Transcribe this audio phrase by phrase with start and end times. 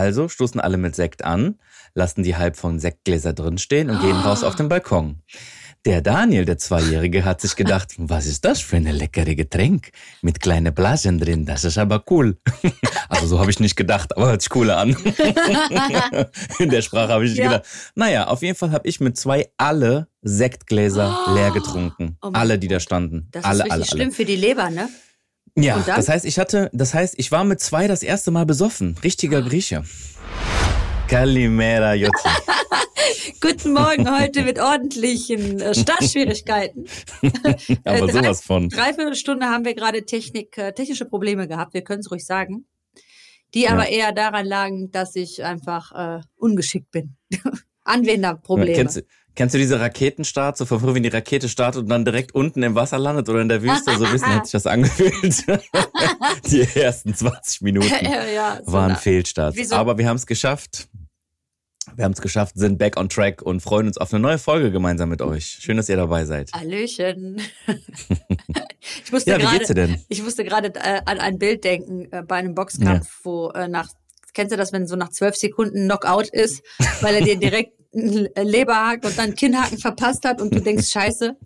[0.00, 1.56] Also stoßen alle mit Sekt an,
[1.92, 5.20] lassen die halb von Sektgläser drinstehen und gehen raus auf den Balkon.
[5.84, 9.90] Der Daniel, der Zweijährige, hat sich gedacht, was ist das für eine leckere Getränk
[10.22, 12.38] mit kleinen Blasen drin, das ist aber cool.
[13.12, 14.90] Also so habe ich nicht gedacht, aber hört sich cool an.
[16.60, 17.48] In der Sprache habe ich Ja.
[17.48, 17.64] gedacht.
[17.96, 22.16] Naja, auf jeden Fall habe ich mit zwei alle Sektgläser leer getrunken.
[22.22, 23.26] Oh alle, die da standen.
[23.32, 24.12] Das alle, ist richtig alle, schlimm alle.
[24.12, 24.88] für die Leber, ne?
[25.56, 28.96] Ja, das heißt, ich hatte, das heißt, ich war mit zwei das erste Mal besoffen.
[29.02, 29.84] Richtiger Grieche.
[31.08, 32.28] Kalimera Jotzi.
[33.40, 36.86] Guten Morgen heute mit ordentlichen äh, Startschwierigkeiten.
[37.84, 38.68] Aber Äh, sowas von.
[38.68, 42.66] Dreiviertel Stunde haben wir gerade Technik, äh, technische Probleme gehabt, wir können es ruhig sagen.
[43.54, 43.70] Die Ja.
[43.70, 47.16] aber eher daran lagen, dass ich einfach äh, ungeschickt bin.
[47.82, 48.72] Anwenderprobleme.
[48.76, 49.02] Kennst, du-
[49.34, 52.62] kennst du diese Raketenstarts, so von früher, wenn die Rakete startet und dann direkt unten
[52.62, 53.96] im Wasser landet oder in der Wüste?
[53.98, 55.44] So bisschen hat sich das angefühlt.
[56.50, 59.56] die ersten 20 Minuten ja, ja, so waren Fehlstarts.
[59.56, 60.88] wie so- Aber wir haben es geschafft.
[61.96, 64.70] Wir haben es geschafft, sind back on track und freuen uns auf eine neue Folge
[64.70, 65.58] gemeinsam mit euch.
[65.60, 66.52] Schön, dass ihr dabei seid.
[66.52, 67.40] Hallöchen.
[69.04, 70.00] ich musste Ja, wie gerade, geht's dir denn?
[70.08, 73.88] ich musste gerade äh, an ein Bild denken äh, bei einem Boxkampf, wo äh, nach,
[74.34, 76.62] kennst du das, wenn so nach zwölf Sekunden Knockout ist,
[77.00, 81.36] weil er dir direkt Leberhaken und dann Kinnhaken verpasst hat und du denkst, scheiße,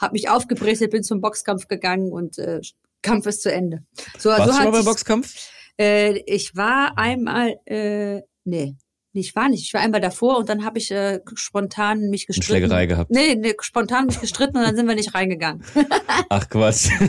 [0.00, 2.60] hab mich aufgebrezelt, bin zum Boxkampf gegangen und äh,
[3.02, 3.84] Kampf ist zu Ende.
[4.18, 5.34] So, Warst so du mal bei sich- Boxkampf?
[5.80, 8.76] Äh, ich war einmal, äh, nee,
[9.12, 9.64] nee, ich war nicht.
[9.64, 12.42] Ich war einmal davor und dann habe ich äh, spontan mich Eine gestritten.
[12.44, 13.10] Schlägerei gehabt.
[13.10, 15.64] Nee, nee, spontan mich gestritten und dann sind wir nicht reingegangen.
[16.28, 16.90] Ach Quatsch.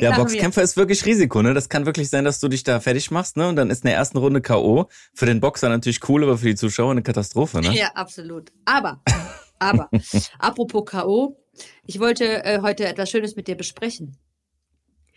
[0.00, 0.24] Ja, nach mir.
[0.24, 1.54] Boxkämpfer ist wirklich Risiko, ne?
[1.54, 3.48] Das kann wirklich sein, dass du dich da fertig machst, ne?
[3.48, 4.86] Und dann ist in der ersten Runde K.O.
[5.14, 7.74] Für den Boxer natürlich cool, aber für die Zuschauer eine Katastrophe, ne?
[7.74, 8.52] Ja, absolut.
[8.64, 9.02] Aber,
[9.58, 9.88] aber,
[10.38, 11.36] apropos K.O.,
[11.84, 14.16] ich wollte äh, heute etwas Schönes mit dir besprechen.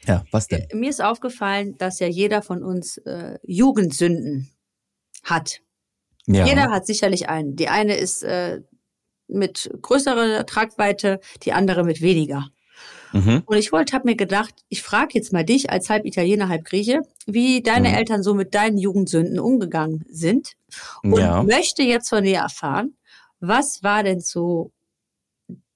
[0.06, 0.68] Ja, was denn?
[0.74, 4.50] Mir ist aufgefallen, dass ja jeder von uns äh, Jugendsünden
[5.24, 5.60] hat.
[6.28, 6.46] Ja.
[6.46, 7.56] Jeder hat sicherlich einen.
[7.56, 8.62] Die eine ist äh,
[9.28, 12.50] mit größerer Tragweite, die andere mit weniger.
[13.14, 13.44] Mhm.
[13.46, 16.64] Und ich wollte, habe mir gedacht, ich frage jetzt mal dich als halb Italiener, halb
[16.64, 17.96] Grieche, wie deine Mhm.
[17.96, 20.54] Eltern so mit deinen Jugendsünden umgegangen sind.
[21.04, 21.44] Und Ja.
[21.44, 22.96] möchte jetzt von dir erfahren,
[23.40, 24.72] was war denn so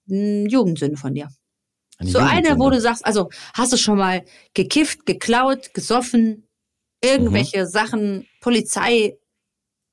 [0.10, 1.30] eine Jugendsünde von dir?
[1.98, 4.24] Eine so eine, wo du sagst, also hast du schon mal
[4.54, 6.48] gekifft, geklaut, gesoffen,
[7.04, 7.68] irgendwelche Mhm.
[7.70, 9.18] Sachen, Polizei,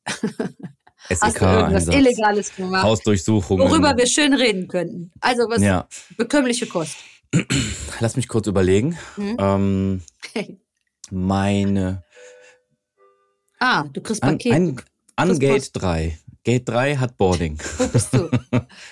[0.07, 3.69] hast du irgendwas SEK-Einsatz, Illegales gemacht, Hausdurchsuchungen.
[3.69, 5.11] worüber wir schön reden könnten.
[5.21, 6.97] Also was Ja, bekömmliche Kost.
[8.01, 8.99] lass mich kurz überlegen.
[9.17, 9.37] Mhm.
[9.39, 10.03] Ähm,
[11.11, 12.03] meine
[13.59, 14.53] ah, du kriegst an, Paket.
[14.53, 14.83] ein,
[15.17, 15.83] an Chris Gate Post.
[15.83, 16.19] 3.
[16.45, 17.59] Gate 3 hat Boarding.
[17.79, 18.29] Wo bist du?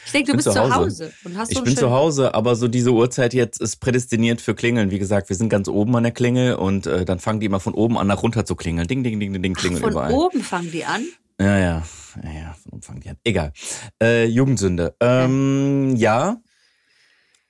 [0.06, 0.74] Ich denke, du bist zu Hause.
[0.74, 1.12] Hause.
[1.24, 4.54] und hast Ich so bin zu Hause, aber so diese Uhrzeit jetzt ist prädestiniert für
[4.54, 4.90] Klingeln.
[4.92, 7.58] Wie gesagt, wir sind ganz oben an der Klingel und äh, dann fangen die immer
[7.58, 8.86] von oben an nach runter zu klingeln.
[8.86, 10.12] Ding, ding, ding, ding, ding, klingeln Von überall.
[10.12, 11.04] oben fangen die an.
[11.40, 11.82] Ja, ja.
[12.22, 13.16] Ja, ja, von oben fangen die an.
[13.24, 13.52] Egal.
[14.00, 14.94] Äh, Jugendsünde.
[15.00, 16.40] Ähm, ja.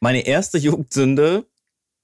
[0.00, 1.46] Meine erste Jugendsünde.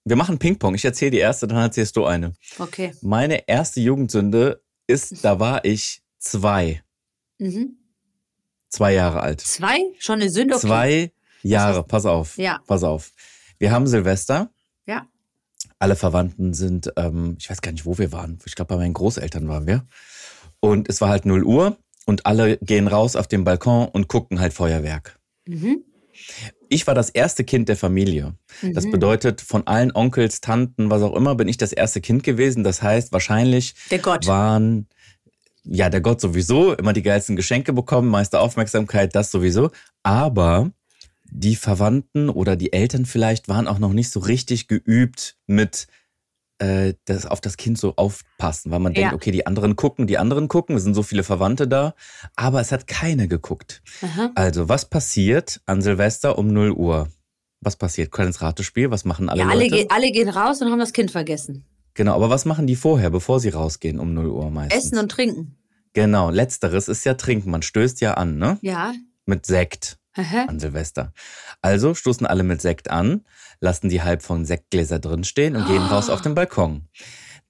[0.05, 0.75] Wir machen Ping-Pong.
[0.75, 2.35] Ich erzähle die erste, dann erzählst du eine.
[2.59, 2.93] Okay.
[3.01, 6.83] Meine erste Jugendsünde ist, da war ich zwei.
[7.39, 7.77] Mhm.
[8.69, 9.41] Zwei Jahre alt.
[9.41, 9.79] Zwei?
[9.99, 10.55] Schon eine Sünde?
[10.57, 10.67] Okay.
[10.67, 11.13] Zwei
[11.43, 12.37] Jahre, pass auf.
[12.39, 12.61] Ja.
[12.67, 13.13] Pass auf.
[13.59, 14.51] Wir haben Silvester.
[14.87, 15.07] Ja.
[15.79, 18.39] Alle Verwandten sind, ähm, ich weiß gar nicht, wo wir waren.
[18.47, 19.87] Ich glaube, bei meinen Großeltern waren wir.
[20.61, 21.77] Und es war halt 0 Uhr
[22.07, 25.19] und alle gehen raus auf den Balkon und gucken halt Feuerwerk.
[25.47, 25.83] Mhm.
[26.69, 28.35] Ich war das erste Kind der Familie.
[28.63, 28.91] Das Mhm.
[28.93, 32.65] bedeutet, von allen Onkels, Tanten, was auch immer, bin ich das erste Kind gewesen.
[32.65, 34.27] Das heißt, wahrscheinlich Der Gott.
[34.27, 34.89] waren,
[35.69, 39.71] ja, der Gott sowieso, immer die geilsten Geschenke bekommen, meiste Aufmerksamkeit, das sowieso.
[40.03, 40.71] Aber
[41.31, 45.87] die Verwandten oder die Eltern vielleicht waren auch noch nicht so richtig geübt mit
[46.59, 49.15] äh, das auf das Kind so aufpassen, weil man denkt, Ja.
[49.17, 51.95] okay, die anderen gucken, die anderen gucken, es sind so viele Verwandte da,
[52.37, 53.83] aber es hat keine geguckt.
[54.03, 54.31] Aha.
[54.37, 57.09] Also, was passiert an Silvester um 0 Uhr?
[57.61, 58.11] Was passiert?
[58.13, 59.77] Kleines Ratespiel, was machen alle Ja, alle, Leute?
[59.77, 61.65] ge alle gehen raus und haben das Kind vergessen.
[61.97, 64.85] Genau, aber was machen die vorher, bevor sie rausgehen um 0 Uhr meistens?
[64.85, 65.57] Essen und trinken.
[65.95, 67.51] Genau, letzteres ist ja trinken.
[67.51, 68.59] Man stößt ja an, ne?
[68.61, 68.93] Ja.
[69.25, 70.45] Mit Sekt Aha.
[70.47, 71.15] an Silvester.
[71.63, 73.25] Also stoßen alle mit Sekt an,
[73.61, 76.87] lassen die halb von Sektgläser drinstehen und gehen raus auf den Balkon.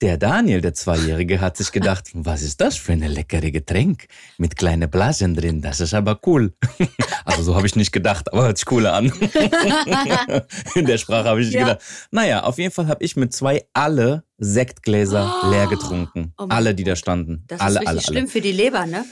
[0.03, 4.55] Der Daniel, der Zweijährige, hat sich gedacht, was ist das für eine leckere Getränk mit
[4.57, 6.53] kleinen Blasen drin, das ist aber cool.
[7.29, 9.07] Also so habe ich nicht gedacht, aber hört sich cool an.
[10.77, 11.65] In der Sprache habe ich Ja.
[11.65, 11.81] gedacht.
[12.13, 16.33] Naja, auf jeden Fall habe ich mit zwei alle Sektgläser leer getrunken.
[16.39, 17.43] Oh alle, die da standen.
[17.49, 18.01] Das alle, ist alle, alle.
[18.01, 19.05] schlimm für die Leber, ne?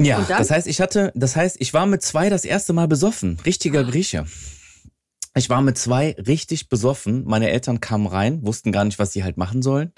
[0.00, 3.38] Ja, das heißt, ich hatte, das heißt, ich war mit zwei das erste Mal besoffen.
[3.44, 4.24] Richtiger Grieche.
[5.34, 7.24] Ich war mit zwei richtig besoffen.
[7.24, 9.92] Meine Eltern kamen rein, wussten gar nicht, was sie halt machen sollen.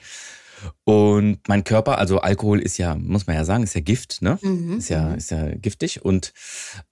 [0.84, 4.38] Und mein Körper, also Alkohol ist ja, muss man ja sagen, ist ja Gift, ne?
[4.42, 4.78] Mhm.
[4.78, 6.04] Ist ja, ist ja giftig.
[6.04, 6.32] Und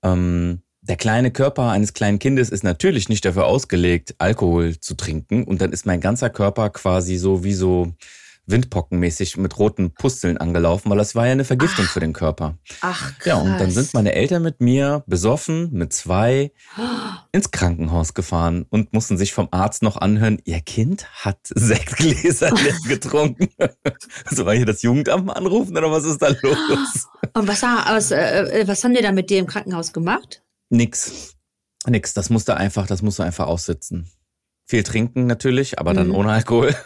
[0.03, 5.45] ähm, der kleine Körper eines kleinen Kindes ist natürlich nicht dafür ausgelegt, Alkohol zu trinken.
[5.45, 7.95] Und dann ist mein ganzer Körper quasi so wie so
[8.47, 12.59] windpockenmäßig mit roten Pusteln angelaufen, weil das war ja eine Vergiftung für den Körper.
[12.81, 13.27] Ach, krass.
[13.27, 16.53] Ja, und dann sind meine Eltern mit mir besoffen, mit zwei,
[17.31, 22.77] ins Krankenhaus gefahren und mussten sich vom Arzt noch anhören, ihr Kind hat Sektgläser leer
[22.89, 23.49] getrunken.
[24.31, 27.09] So war hier das Jugendamt mal anrufen oder was ist da los?
[27.35, 30.43] Und was, was, äh, was haben die da mit dir im Krankenhaus gemacht?
[30.69, 31.37] Nix.
[31.87, 32.13] Nix.
[32.15, 34.11] Das musste einfach, das musste einfach aussitzen.
[34.67, 36.15] Viel trinken natürlich, aber dann Mhm.
[36.15, 36.75] ohne Alkohol.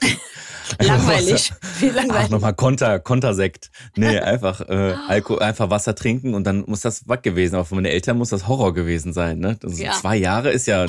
[0.81, 1.53] Langweilig.
[1.63, 2.31] Ach, langweilig.
[2.31, 3.71] nochmal Konter, Kontersekt.
[3.97, 7.55] Nee, einfach, äh, Alkohol, einfach Wasser trinken und dann muss das wack gewesen.
[7.57, 9.59] Aber für meine Eltern muss das Horror gewesen sein, ne?
[9.63, 9.93] Ist Ja.
[9.93, 10.87] Zwei Jahre ist ja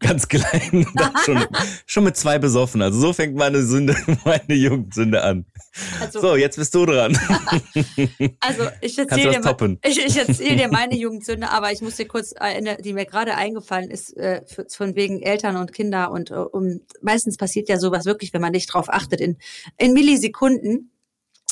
[0.00, 0.86] ganz klein.
[1.24, 1.44] Schon,
[1.86, 2.82] schon mit zwei besoffen.
[2.82, 5.44] Also so fängt meine Sünde, meine Jugendsünde an.
[6.00, 7.18] Also, So, jetzt bist du dran.
[8.40, 12.06] also ich erzähle dir, mal- ich, ich erzähl dir meine Jugendsünde, aber ich muss dir
[12.06, 16.30] kurz erinnern, die mir gerade eingefallen ist, äh, für, von wegen Eltern und Kinder und
[16.30, 19.36] äh, um, meistens passiert ja sowas wirklich, wenn man nicht drauf achtet, in,
[19.78, 20.90] in Millisekunden.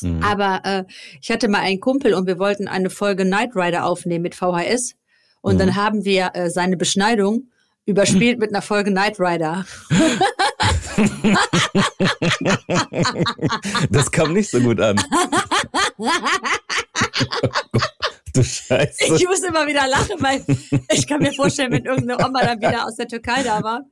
[0.01, 0.23] Mhm.
[0.23, 0.85] Aber äh,
[1.21, 4.95] ich hatte mal einen Kumpel und wir wollten eine Folge Knight Rider aufnehmen mit VHS.
[5.41, 5.59] Und Mhm.
[5.59, 7.49] dann haben wir äh, seine Beschneidung
[7.85, 9.65] überspielt mit einer Folge Knight Rider.
[13.91, 14.97] Das kam nicht so gut an.
[18.35, 19.15] du Scheiße.
[19.17, 20.45] Ich muss immer wieder lachen, weil
[20.93, 23.83] ich kann mir vorstellen, wenn irgendeine Oma dann wieder aus der Türkei da war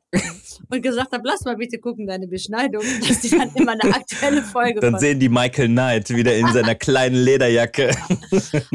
[0.71, 4.43] und gesagt hat, lass mal bitte gucken, deine Beschneidung, dass die dann immer eine aktuelle
[4.43, 7.91] Folge Dann sehen die Michael Knight wieder in seiner kleinen Lederjacke.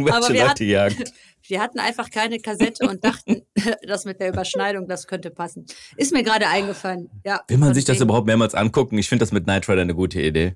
[0.10, 1.14] Aber wir hatten- Jagd.
[1.48, 3.44] Wir hatten einfach keine Kassette und dachten,
[3.88, 5.68] das mit der Überschneidung, das könnte passen.
[5.96, 7.08] Ist mir gerade eingefallen.
[7.24, 8.98] Ja, Will man sich das überhaupt mehrmals angucken?
[8.98, 10.56] Ich finde das mit Knight Rider eine gute Idee.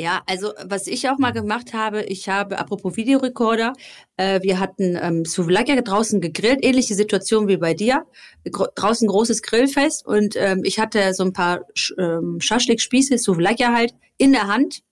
[0.00, 3.72] Ja, also was ich auch mal gemacht habe, ich habe, apropos Videorekorder,
[4.16, 8.06] äh, wir hatten ähm, Souvlaki draußen gegrillt, ähnliche Situation wie bei dir.
[8.48, 13.64] Gro draußen großes Grillfest und ähm, ich hatte so ein paar Sch ähm, Schaschlik-Spieße, Souvlaki
[13.64, 14.82] halt, in der Hand.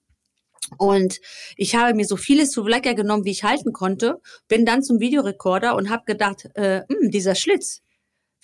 [0.77, 1.21] Und
[1.57, 5.77] ich habe mir so viele Souvlaki genommen, wie ich halten konnte, bin dann zum Videorekorder
[5.77, 7.83] und habe gedacht, äh, hm, dieser Schlitz,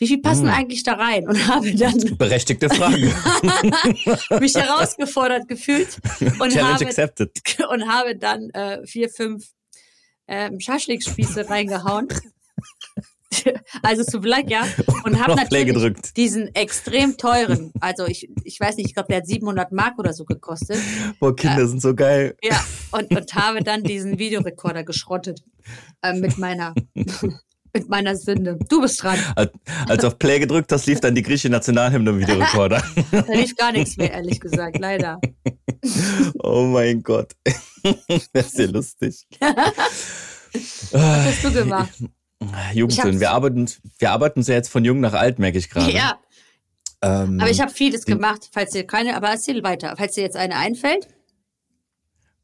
[0.02, 0.48] wie viel passen Mm.
[0.48, 1.28] eigentlich da rein?
[1.28, 3.14] Und habe dann Berechtigte Frage.
[4.40, 6.00] mich herausgefordert gefühlt
[6.40, 7.30] und Challenge habe accepted.
[7.70, 9.52] und habe dann äh, vier, fünf
[10.26, 12.08] ähm, Schaschlikspieße reingehauen.
[13.84, 14.66] also zu Black, ja.
[15.04, 15.72] Und habe natürlich
[16.16, 20.12] diesen extrem teuren, also ich, ich weiß nicht, ich glaube, der hat 700 Mark oder
[20.12, 20.78] so gekostet.
[21.20, 22.36] Boah, Kinder sind so geil.
[22.42, 22.60] Ja,
[22.90, 25.44] und, und habe dann diesen Videorekorder geschrottet
[26.02, 26.74] äh, mit meiner
[27.74, 28.58] mit meiner Sünde.
[28.68, 29.18] Du bist dran.
[29.88, 32.82] Als, auf Play gedrückt hast, lief dann die griechische Nationalhymne im Videorekorder.
[33.10, 35.20] Da lief gar nichts mehr, ehrlich gesagt, leider.
[36.42, 37.32] oh mein Gott.
[38.32, 39.26] Das ist ja lustig.
[39.40, 41.92] Was hast du gemacht?
[42.74, 43.20] Jugendsünden.
[43.20, 45.92] Wir arbeiten, wir arbeiten uns ja jetzt von jung nach alt, merke ich gerade.
[45.92, 46.18] Ja,
[47.02, 49.94] Ähm, aber ich habe vieles gemacht, falls dir keine, aber erzähl weiter.
[49.96, 51.08] Falls dir jetzt eine einfällt.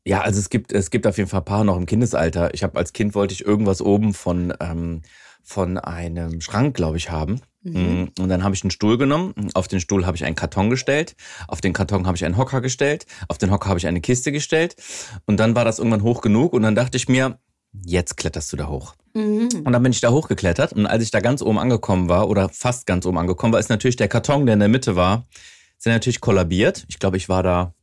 [0.08, 2.54] Ja, also es gibt, es gibt auf jeden Fall ein paar noch im Kindesalter.
[2.54, 5.02] Ich habe als Kind wollte ich irgendwas oben von, ähm,
[5.42, 7.42] von einem Schrank, glaube ich, haben.
[7.62, 8.12] Mhm.
[8.18, 9.34] Und dann habe ich einen Stuhl genommen.
[9.52, 11.14] Auf den Stuhl habe ich einen Karton gestellt.
[11.46, 13.04] Auf den Karton habe ich einen Hocker gestellt.
[13.28, 14.76] Auf den Hocker habe ich eine Kiste gestellt.
[15.26, 16.54] Und dann war das irgendwann hoch genug.
[16.54, 17.38] Und dann dachte ich mir,
[17.84, 18.94] jetzt kletterst du da hoch.
[19.12, 19.50] Mhm.
[19.62, 20.72] Und dann bin ich da hochgeklettert.
[20.72, 23.68] Und als ich da ganz oben angekommen war, oder fast ganz oben angekommen war, ist
[23.68, 25.26] natürlich der Karton, der in der Mitte war,
[25.76, 26.86] ist der natürlich kollabiert.
[26.88, 27.74] Ich glaube, ich war da,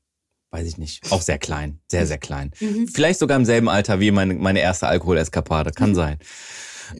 [0.55, 1.79] weiß ich nicht, auch sehr klein.
[1.91, 2.51] Sehr, sehr klein.
[2.61, 2.87] Mhm.
[2.87, 5.71] Vielleicht sogar im selben Alter wie meine, meine erste Alkoholeskapade.
[5.71, 6.17] Kann sein.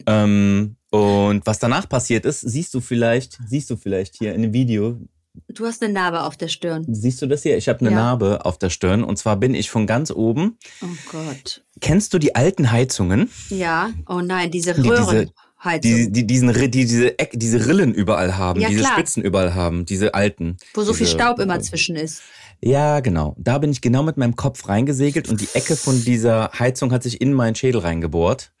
[0.06, 4.52] Ähm, und was danach passiert ist, siehst du vielleicht, siehst du vielleicht hier in dem
[4.52, 5.00] Video,
[5.48, 6.86] Du hast eine Narbe auf der Stirn.
[6.88, 7.58] siehst du das hier?
[7.58, 7.96] Ich habe eine Ja.
[7.96, 10.56] Narbe auf der Stirn und zwar bin ich von ganz oben.
[10.82, 11.62] Oh Gott.
[11.82, 13.30] Kennst du die alten Heizungen?
[13.50, 13.90] Ja.
[14.08, 15.30] Oh nein, diese Die- diese-
[15.64, 18.92] Röhrenheizung, Die, die, diesen, die diese, Eck, diese Rillen überall haben, Ja, diese klar.
[18.94, 20.56] Spitzen überall haben, diese alten.
[20.74, 22.22] wo so viel Staub immer zwischen ist.
[22.62, 23.34] Ja, genau.
[23.38, 27.02] Da bin ich genau mit meinem Kopf reingesegelt und die Ecke von dieser Heizung hat
[27.02, 28.52] sich in meinen Schädel reingebohrt.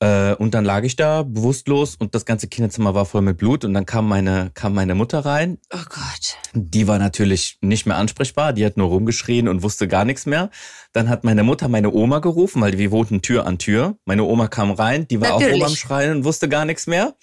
[0.00, 3.64] Äh, und dann lag ich da bewusstlos und das ganze Kinderzimmer war voll mit Blut
[3.64, 5.58] und dann kam meine, kam meine Mutter rein.
[5.74, 6.36] Oh Gott.
[6.54, 10.50] Die war natürlich nicht mehr ansprechbar, die hat nur rumgeschrien und wusste gar nichts mehr.
[10.92, 13.96] Dann hat meine Mutter meine Oma gerufen, weil wir wohnten Tür an Tür.
[14.06, 15.54] Meine Oma kam rein, die war Natürlich.
[15.54, 17.14] auch rum am Schreien und wusste gar nichts mehr.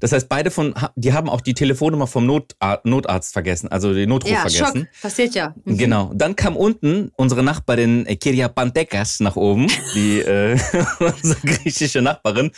[0.00, 4.08] Das heißt, beide von, die haben auch die Telefonnummer vom Notar Notarzt vergessen, also den
[4.10, 4.50] Notruf Ja, Schock.
[4.68, 4.88] vergessen.
[5.00, 5.54] Passiert ja.
[5.64, 5.78] Mhm.
[5.78, 6.10] Genau.
[6.14, 10.58] Dann kam unten unsere Nachbarin äh, Kiria Pantekas nach oben, die äh,
[10.98, 12.50] unsere griechische Nachbarin.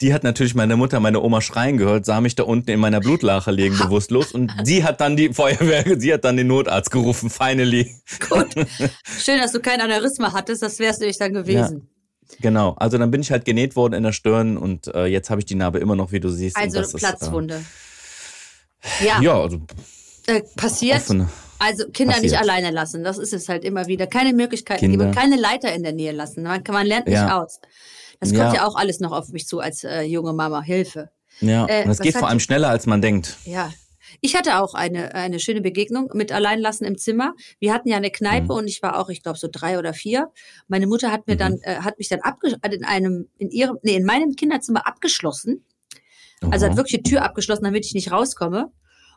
[0.00, 3.00] Die hat natürlich meine Mutter, meine Oma schreien gehört, sah mich da unten in meiner
[3.00, 4.32] Blutlache liegen, bewusstlos.
[4.32, 7.90] Und sie hat dann die Feuerwehr, sie hat dann den Notarzt gerufen, finally.
[8.28, 8.54] Gut.
[9.24, 9.80] Schön, dass du kein
[10.18, 11.88] Aneurysma hattest, das wärst du dich dann gewesen.
[12.40, 12.74] Genau.
[12.78, 15.44] Also dann bin ich halt genäht worden in der Stirn und äh, jetzt habe ich
[15.44, 16.56] die Narbe immer noch, wie du siehst.
[16.56, 17.62] Also das ist, Platzwunde.
[19.00, 19.60] Äh, ja, ja, also
[20.26, 20.96] äh, passiert.
[21.02, 21.28] offene.
[21.58, 22.40] Also Kinder nicht Passiert.
[22.40, 24.06] alleine lassen, das ist es halt immer wieder.
[24.08, 25.04] Keine Möglichkeiten Kinder.
[25.04, 26.42] geben, keine Leiter in der Nähe lassen.
[26.42, 27.40] Man, man lernt nicht Ja.
[27.40, 27.60] aus.
[28.18, 28.54] Das kommt Ja.
[28.54, 30.62] ja auch alles noch auf mich zu als äh, junge Mama.
[30.62, 31.10] Hilfe.
[31.40, 33.36] Ja, Äh, und es geht vor allem schneller, als man denkt.
[33.44, 33.72] Ja.
[34.20, 37.34] Ich hatte auch eine, eine schöne Begegnung mit Alleinlassen im Zimmer.
[37.58, 38.50] Wir hatten ja eine Kneipe Mhm.
[38.58, 40.30] und ich war auch, ich glaube, so drei oder vier.
[40.68, 42.20] Meine Mutter hat mir dann, äh, hat mich dann
[42.70, 45.64] in einem, in ihrem, nee, in meinem Kinderzimmer abgeschlossen.
[46.50, 48.72] Also hat wirklich die Tür abgeschlossen, damit ich nicht rauskomme.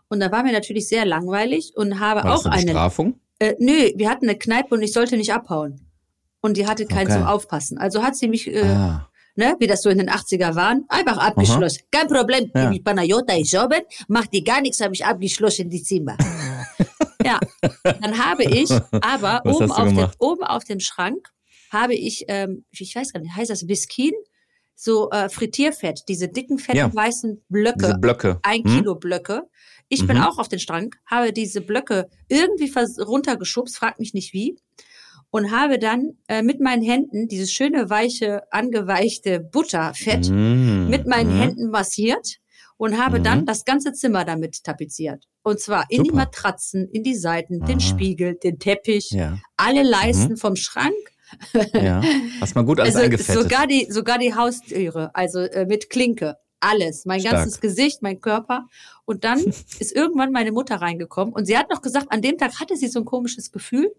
[0.09, 2.65] Und da war mir natürlich sehr langweilig und habe War das auch eine eine.
[2.65, 3.19] Bestrafung?
[3.39, 5.81] Äh, nö, wir hatten eine Kneipe und ich sollte nicht abhauen.
[6.41, 7.17] Und die hatte keinen Okay.
[7.17, 7.77] zum Aufpassen.
[7.79, 9.09] Also hat sie mich, äh, Ah.
[9.35, 11.83] Ne, wie das so in den 80er waren, einfach abgeschlossen.
[11.91, 12.69] Kein Problem, Ja.
[12.71, 16.17] die Panayota ist oben, macht die gar nichts, habe ich abgeschlossen, die Zimmer.
[17.23, 17.39] ja,
[17.83, 18.69] dann habe ich
[19.01, 20.15] aber oben auf, dem, gemacht?
[20.19, 21.27] oben auf dem Schrank
[21.71, 24.11] habe ich, ähm, ich weiß gar nicht, heißt das Biskin?
[24.77, 26.93] So äh, Frittierfett, diese dicken, fetten, Ja.
[26.93, 28.39] weißen Blöcke, Diese Blöcke.
[28.43, 28.75] ein Hm?
[28.77, 29.43] Kilo Blöcke.
[29.87, 30.23] Ich bin Mhm.
[30.23, 34.57] auch auf den Schrank, habe diese Blöcke irgendwie runtergeschubst, frag mich nicht wie,
[35.35, 41.35] und habe dann äh, mit meinen Händen dieses schöne, weiche, angeweichte Butterfett Mm, mit meinen
[41.37, 41.41] mm.
[41.41, 42.37] Händen massiert
[42.77, 43.23] und habe Mhm.
[43.23, 45.25] dann das ganze Zimmer damit tapeziert.
[45.43, 46.21] Und zwar in die Super.
[46.23, 47.87] Matratzen, in die Seiten, den Aha.
[47.89, 50.37] Spiegel, den Teppich, Ja, alle Leisten Mhm.
[50.37, 50.93] vom Schrank.
[51.73, 52.01] ja.
[52.39, 53.41] Hast mal gut alles Also eingefettet.
[53.43, 57.35] sogar die, sogar die Haustüre, also äh, mit Klinke, alles, mein Stark.
[57.35, 58.67] ganzes Gesicht, mein Körper.
[59.05, 59.39] Und dann
[59.79, 62.87] ist irgendwann meine Mutter reingekommen und sie hat noch gesagt, an dem Tag hatte sie
[62.87, 63.93] so ein komisches Gefühl,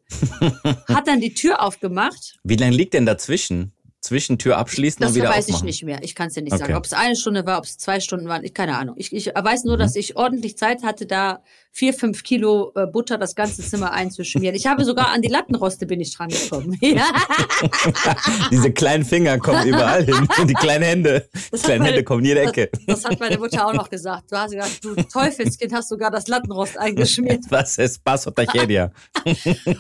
[0.88, 2.38] hat dann die Tür aufgemacht.
[2.42, 3.72] Wie lange liegt denn dazwischen?
[4.06, 5.66] Zwischen Tür abschließen Das und wieder weiß ich aufmachen?
[5.66, 5.98] nicht mehr.
[6.02, 6.60] Ich kann es dir nicht Okay.
[6.62, 6.74] sagen.
[6.74, 8.94] Ob es eine Stunde war, ob es zwei Stunden waren, ich keine Ahnung.
[8.98, 9.80] Ich, ich weiß nur, Mhm.
[9.80, 14.54] dass ich ordentlich Zeit hatte, da vier, fünf Kilo äh, Butter das ganze Zimmer einzuschmieren.
[14.54, 16.78] Ich habe sogar an die Lattenroste bin ich dran gekommen.
[16.80, 17.04] ja.
[18.50, 20.26] Diese kleinen Finger kommen überall hin.
[20.46, 21.28] Die kleinen Hände.
[21.34, 22.70] Die Das kleinen meine- Hände kommen in jede Ecke.
[22.86, 24.30] Das hat meine Mutter auch noch gesagt.
[24.30, 27.44] Du hast gesagt, du Teufelskind hast sogar das Lattenrost eingeschmiert.
[27.50, 28.90] Was ist Tragedia?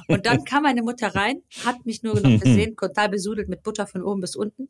[0.08, 3.86] Und dann kam meine Mutter rein, hat mich nur noch gesehen, total besudelt mit Butter
[3.86, 4.68] von oben bis unten.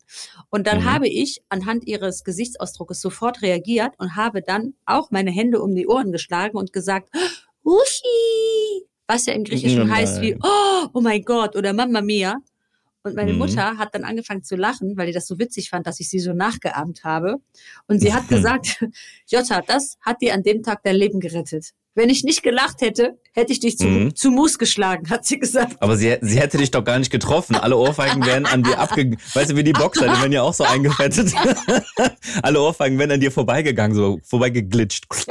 [0.49, 0.85] Und dann Mhm.
[0.85, 5.87] habe ich anhand ihres Gesichtsausdrucks sofort reagiert und habe dann auch meine Hände um die
[5.87, 7.09] Ohren geschlagen und gesagt,
[7.63, 8.85] Uschi!
[9.07, 10.39] Was ja im Griechischen Oh heißt wie, nein.
[10.43, 12.35] oh, oh mein Gott oder Mamma Mia.
[13.03, 13.39] Und meine Mhm.
[13.39, 16.19] Mutter hat dann angefangen zu lachen, weil die das so witzig fand, dass ich sie
[16.19, 17.37] so nachgeahmt habe.
[17.87, 18.83] Und sie hat gesagt,
[19.29, 21.71] Jutta, das hat dir an dem Tag dein Leben gerettet.
[21.97, 24.15] Wenn ich nicht gelacht hätte, hätte ich dich zu, Mhm.
[24.15, 25.77] zu Mus geschlagen, hat sie gesagt.
[25.79, 27.55] Aber sie, sie hätte dich doch gar nicht getroffen.
[27.55, 29.17] Alle Ohrfeigen wären an dir abge...
[29.33, 31.33] Weißt du, wie die Boxer, die werden ja auch so eingefettet.
[32.43, 35.05] Alle Ohrfeigen wären an dir vorbeigegangen, so vorbeigeglitscht.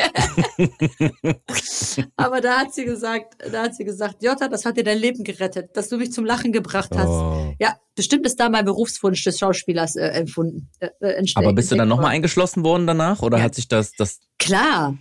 [2.17, 5.25] Aber da hat sie gesagt, da hat sie gesagt, Jutta, das hat dir dein Leben
[5.25, 7.09] gerettet, dass du mich zum Lachen gebracht hast.
[7.09, 7.55] Oh.
[7.59, 10.71] Ja, bestimmt ist da mein Berufswunsch des Schauspielers äh, empfunden.
[10.81, 13.23] Äh, äh, entste- Aber bist du dann nochmal eingeschlossen worden danach?
[13.23, 13.45] Oder Ja.
[13.45, 14.97] hat sich das, das, Klar,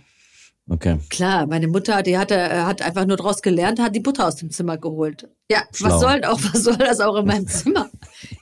[0.68, 0.98] okay.
[1.10, 1.46] klar.
[1.46, 4.50] Meine Mutter, die hatte, äh, hat einfach nur draus gelernt, hat die Butter aus dem
[4.50, 5.28] Zimmer geholt.
[5.50, 5.90] Ja, Schlau.
[5.90, 7.90] was soll auch, was soll das auch in meinem Zimmer?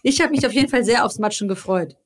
[0.02, 1.96] Ich habe mich auf jeden Fall sehr aufs Matschen gefreut.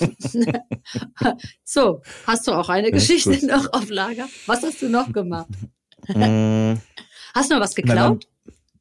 [1.64, 3.42] so, hast du auch eine Ja, Geschichte gut.
[3.50, 4.28] noch auf Lager?
[4.46, 5.48] Was hast du noch gemacht?
[6.08, 6.74] Mm,
[7.34, 8.26] Hast du noch was geklaut?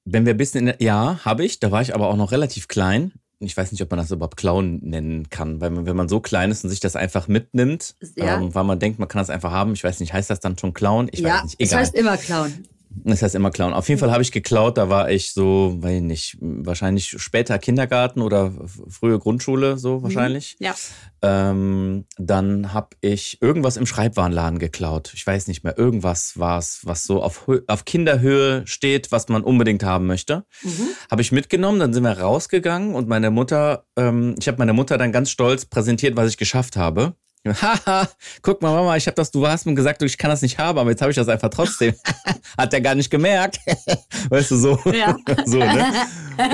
[0.06, 2.32] wenn wir ein bisschen in der, ja, habe ich, da war ich aber auch noch
[2.32, 3.14] relativ klein.
[3.48, 6.20] Ich weiß nicht, ob man das überhaupt klauen nennen kann, weil man, wenn man so
[6.20, 8.40] klein ist und sich das einfach mitnimmt, Ja.
[8.40, 9.74] ähm, weil man denkt, man kann das einfach haben.
[9.74, 11.10] Ich weiß nicht, heißt das dann schon klauen?
[11.12, 11.80] Ich ja, weiß nicht, es egal.
[11.82, 12.68] heißt immer klauen.
[13.04, 13.74] Das heißt immer klauen.
[13.74, 17.58] Auf jeden Fall habe ich geklaut, da war ich so, weiß ich nicht, wahrscheinlich später
[17.58, 18.52] Kindergarten oder
[18.90, 20.58] frühe Grundschule, so wahrscheinlich.
[20.60, 20.76] Ja.
[21.22, 25.12] Ähm, dann habe ich irgendwas im Schreibwarenladen geklaut.
[25.16, 29.44] Ich weiß nicht mehr, irgendwas war es, was so auf, auf Kinderhöhe steht, was man
[29.44, 30.46] unbedingt haben möchte.
[30.62, 30.90] Mhm.
[31.10, 34.98] Habe ich mitgenommen, dann sind wir rausgegangen und meine Mutter, ähm, ich habe meiner Mutter
[34.98, 37.16] dann ganz stolz präsentiert, was ich geschafft habe.
[37.48, 38.08] Haha,
[38.44, 40.78] guck mal, Mama, ich habe das, du hast mir gesagt, ich kann das nicht haben,
[40.78, 41.96] aber jetzt habe ich das einfach trotzdem.
[42.58, 43.60] Hat der gar nicht gemerkt.
[44.30, 44.80] weißt du, so.
[44.92, 45.18] Ja.
[45.46, 45.86] so, ne?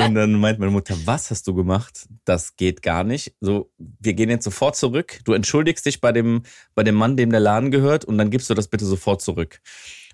[0.05, 2.07] Und dann meint meine Mutter, was hast du gemacht?
[2.23, 3.33] Das geht gar nicht.
[3.41, 5.19] So, wir gehen jetzt sofort zurück.
[5.25, 8.49] Du entschuldigst dich bei dem, bei dem Mann, dem der Laden gehört, und dann gibst
[8.49, 9.59] du das bitte sofort zurück.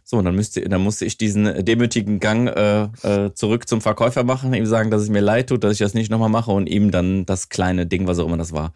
[0.04, 4.24] So, und dann, müsste, dann musste ich diesen demütigen Gang äh, äh, zurück zum Verkäufer
[4.24, 6.68] machen, ihm sagen, dass es mir leid tut, dass ich das nicht nochmal mache und
[6.68, 8.74] ihm dann das kleine Ding, was auch immer das war,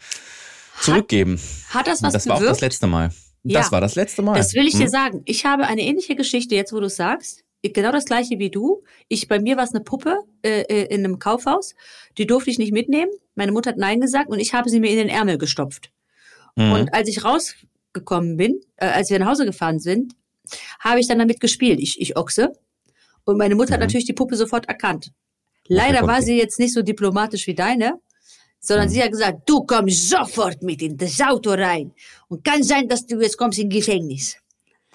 [0.82, 1.40] zurückgeben.
[1.70, 3.12] Hat, hat das was das war auch das letzte Mal.
[3.44, 3.62] Ja.
[3.62, 4.36] Das war das letzte Mal.
[4.38, 4.90] Das will ich dir Hm?
[4.90, 5.22] sagen.
[5.26, 7.44] Ich habe eine ähnliche Geschichte, jetzt wo du sagst.
[7.64, 8.84] Genau das gleiche wie du.
[9.10, 11.74] Ich, bei mir war es eine Puppe äh, äh, in einem Kaufhaus.
[12.18, 13.12] Die durfte ich nicht mitnehmen.
[13.36, 15.92] Meine Mutter hat Nein gesagt und ich habe sie mir in den Ärmel gestopft.
[16.56, 16.72] Mhm.
[16.72, 20.14] Und als ich rausgekommen bin, äh, als wir nach Hause gefahren sind,
[20.80, 21.80] habe ich dann damit gespielt.
[21.82, 22.54] Ich, ich Ochse.
[23.26, 23.86] Und meine Mutter hat Mhm.
[23.88, 25.12] natürlich die Puppe sofort erkannt.
[25.68, 28.00] Leider war sie jetzt nicht so diplomatisch wie deine,
[28.68, 28.92] sondern Mhm.
[28.92, 31.92] sie hat gesagt, du kommst sofort mit in das Auto rein.
[32.28, 34.36] Und kann sein, dass du jetzt kommst in Gefängnis.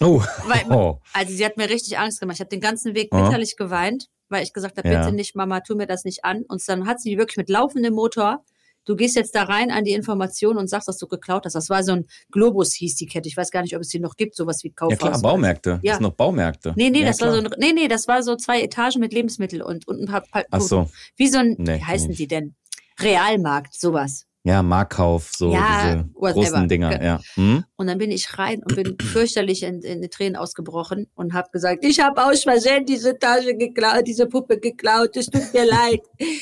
[0.01, 0.23] Oh.
[0.47, 0.99] Weil, oh.
[1.13, 2.37] also sie hat mir richtig Angst gemacht.
[2.37, 3.25] Ich habe den ganzen Weg Ja.
[3.25, 5.01] bitterlich geweint, weil ich gesagt habe, Ja.
[5.05, 6.43] bitte nicht, Mama, tu mir das nicht an.
[6.49, 8.45] Und dann hat sie wirklich mit laufendem Motor,
[8.85, 11.55] du gehst jetzt da rein an die Information und sagst, dass du geklaut hast.
[11.55, 13.29] Das war so ein Globus, hieß die Kette.
[13.29, 14.99] Ich weiß gar nicht, ob es die noch gibt, sowas wie Ja Kaufhaus.
[14.99, 15.71] klar, Baumärkte.
[15.83, 15.93] Ja.
[15.93, 16.75] Das sind noch Baumärkte.
[16.77, 19.13] Nee, nee, ja, das war so ein, nee, nee, das war so zwei Etagen mit
[19.13, 20.91] Lebensmitteln und, und ein paar, paar Ach so.
[21.17, 22.17] wie so ein, Nee, wie heißen nee.
[22.17, 22.55] die denn?
[23.01, 24.27] Realmarkt, sowas.
[24.45, 27.21] Ja, Markkauf, so Ja, diese großen Dinger, Ge- ja.
[27.35, 27.63] Hm?
[27.77, 31.49] Und dann bin ich rein und bin fürchterlich in, in die Tränen ausgebrochen und habe
[31.53, 36.01] gesagt, ich habe aus Versehen diese Tasche geklaut, diese Puppe geklaut, es tut mir leid.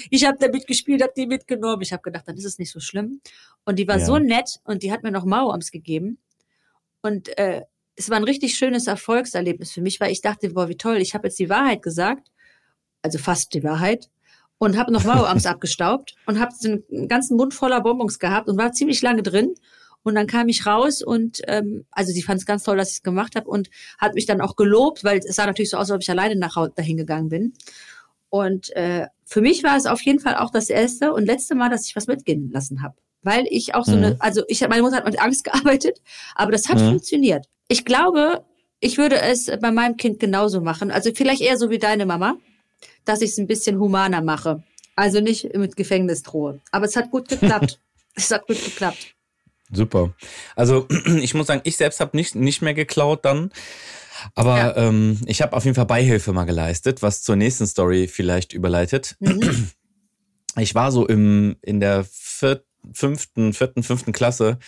[0.08, 1.82] Ich habe damit gespielt, habe die mitgenommen.
[1.82, 3.20] Ich habe gedacht, dann ist es nicht so schlimm.
[3.66, 4.06] Und die war Ja.
[4.06, 6.16] so nett und die hat mir noch Mauerarms gegeben.
[7.02, 7.62] Und äh,
[7.96, 11.12] es war ein richtig schönes Erfolgserlebnis für mich, weil ich dachte, boah, wie toll, ich
[11.14, 12.28] habe jetzt die Wahrheit gesagt,
[13.02, 14.08] also fast die Wahrheit,
[14.60, 18.72] und habe noch Mauerarms abgestaubt und habe einen ganzen Mund voller Bonbons gehabt und war
[18.72, 19.54] ziemlich lange drin.
[20.02, 22.96] Und dann kam ich raus und ähm, also sie fand es ganz toll, dass ich
[22.96, 25.90] es gemacht habe und hat mich dann auch gelobt, weil es sah natürlich so aus,
[25.90, 27.54] als ob ich alleine nach Hause dahin gegangen bin.
[28.28, 31.68] Und äh, für mich war es auf jeden Fall auch das erste und letzte Mal,
[31.70, 32.94] dass ich was mitgehen lassen habe.
[33.22, 34.04] Weil ich auch so Mhm.
[34.04, 36.00] eine, also ich meine Mutter hat mit Angst gearbeitet,
[36.34, 36.88] aber das hat Mhm.
[36.90, 37.46] funktioniert.
[37.68, 38.44] Ich glaube,
[38.78, 40.90] ich würde es bei meinem Kind genauso machen.
[40.90, 42.36] Also vielleicht eher so wie deine Mama,
[43.04, 44.62] dass ich es ein bisschen humaner mache.
[44.96, 46.60] Also nicht mit Gefängnis drohe.
[46.70, 47.80] Aber es hat gut geklappt.
[48.14, 49.14] es hat gut geklappt.
[49.72, 50.14] Super.
[50.56, 50.86] Also
[51.20, 53.50] ich muss sagen, ich selbst habe nicht, nicht mehr geklaut dann.
[54.34, 58.52] Aber ähm, ich habe auf jeden Fall Beihilfe mal geleistet, was zur nächsten Story vielleicht
[58.52, 59.16] überleitet.
[59.20, 59.70] Mhm.
[60.58, 64.58] Ich war so im, in der vierten, fünften, vierten, fünften Klasse,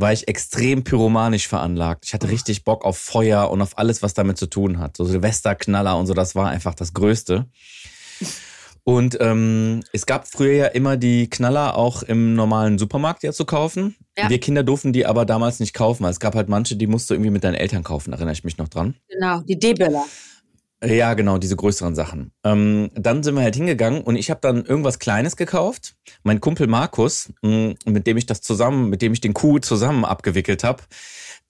[0.00, 2.04] war ich extrem pyromanisch veranlagt.
[2.06, 4.96] Ich hatte richtig Bock auf Feuer und auf alles, was damit zu tun hat.
[4.96, 7.46] So Silvesterknaller und so, das war einfach das Größte.
[8.82, 13.44] Und ähm, es gab früher ja immer die Knaller auch im normalen Supermarkt ja zu
[13.44, 13.94] kaufen.
[14.16, 14.30] Ja.
[14.30, 16.04] Wir Kinder durften die aber damals nicht kaufen.
[16.04, 18.42] weil Es gab halt manche, die musst du irgendwie mit deinen Eltern kaufen, erinnere ich
[18.42, 18.94] mich noch dran.
[19.08, 20.06] Genau, die D-Böller.
[20.82, 22.32] Ja, genau, diese größeren Sachen.
[22.42, 25.94] Ähm, dann sind wir halt hingegangen und ich habe dann irgendwas Kleines gekauft.
[26.22, 30.06] Mein Kumpel Markus, mh, mit dem ich das zusammen, mit dem ich den Kuh zusammen
[30.06, 30.82] abgewickelt habe,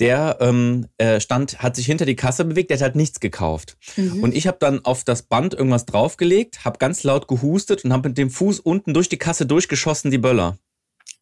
[0.00, 3.76] der ähm, äh, stand, hat sich hinter die Kasse bewegt, der hat halt nichts gekauft.
[3.96, 4.24] Mhm.
[4.24, 8.08] Und ich habe dann auf das Band irgendwas draufgelegt, habe ganz laut gehustet und habe
[8.08, 10.58] mit dem Fuß unten durch die Kasse durchgeschossen, die Böller.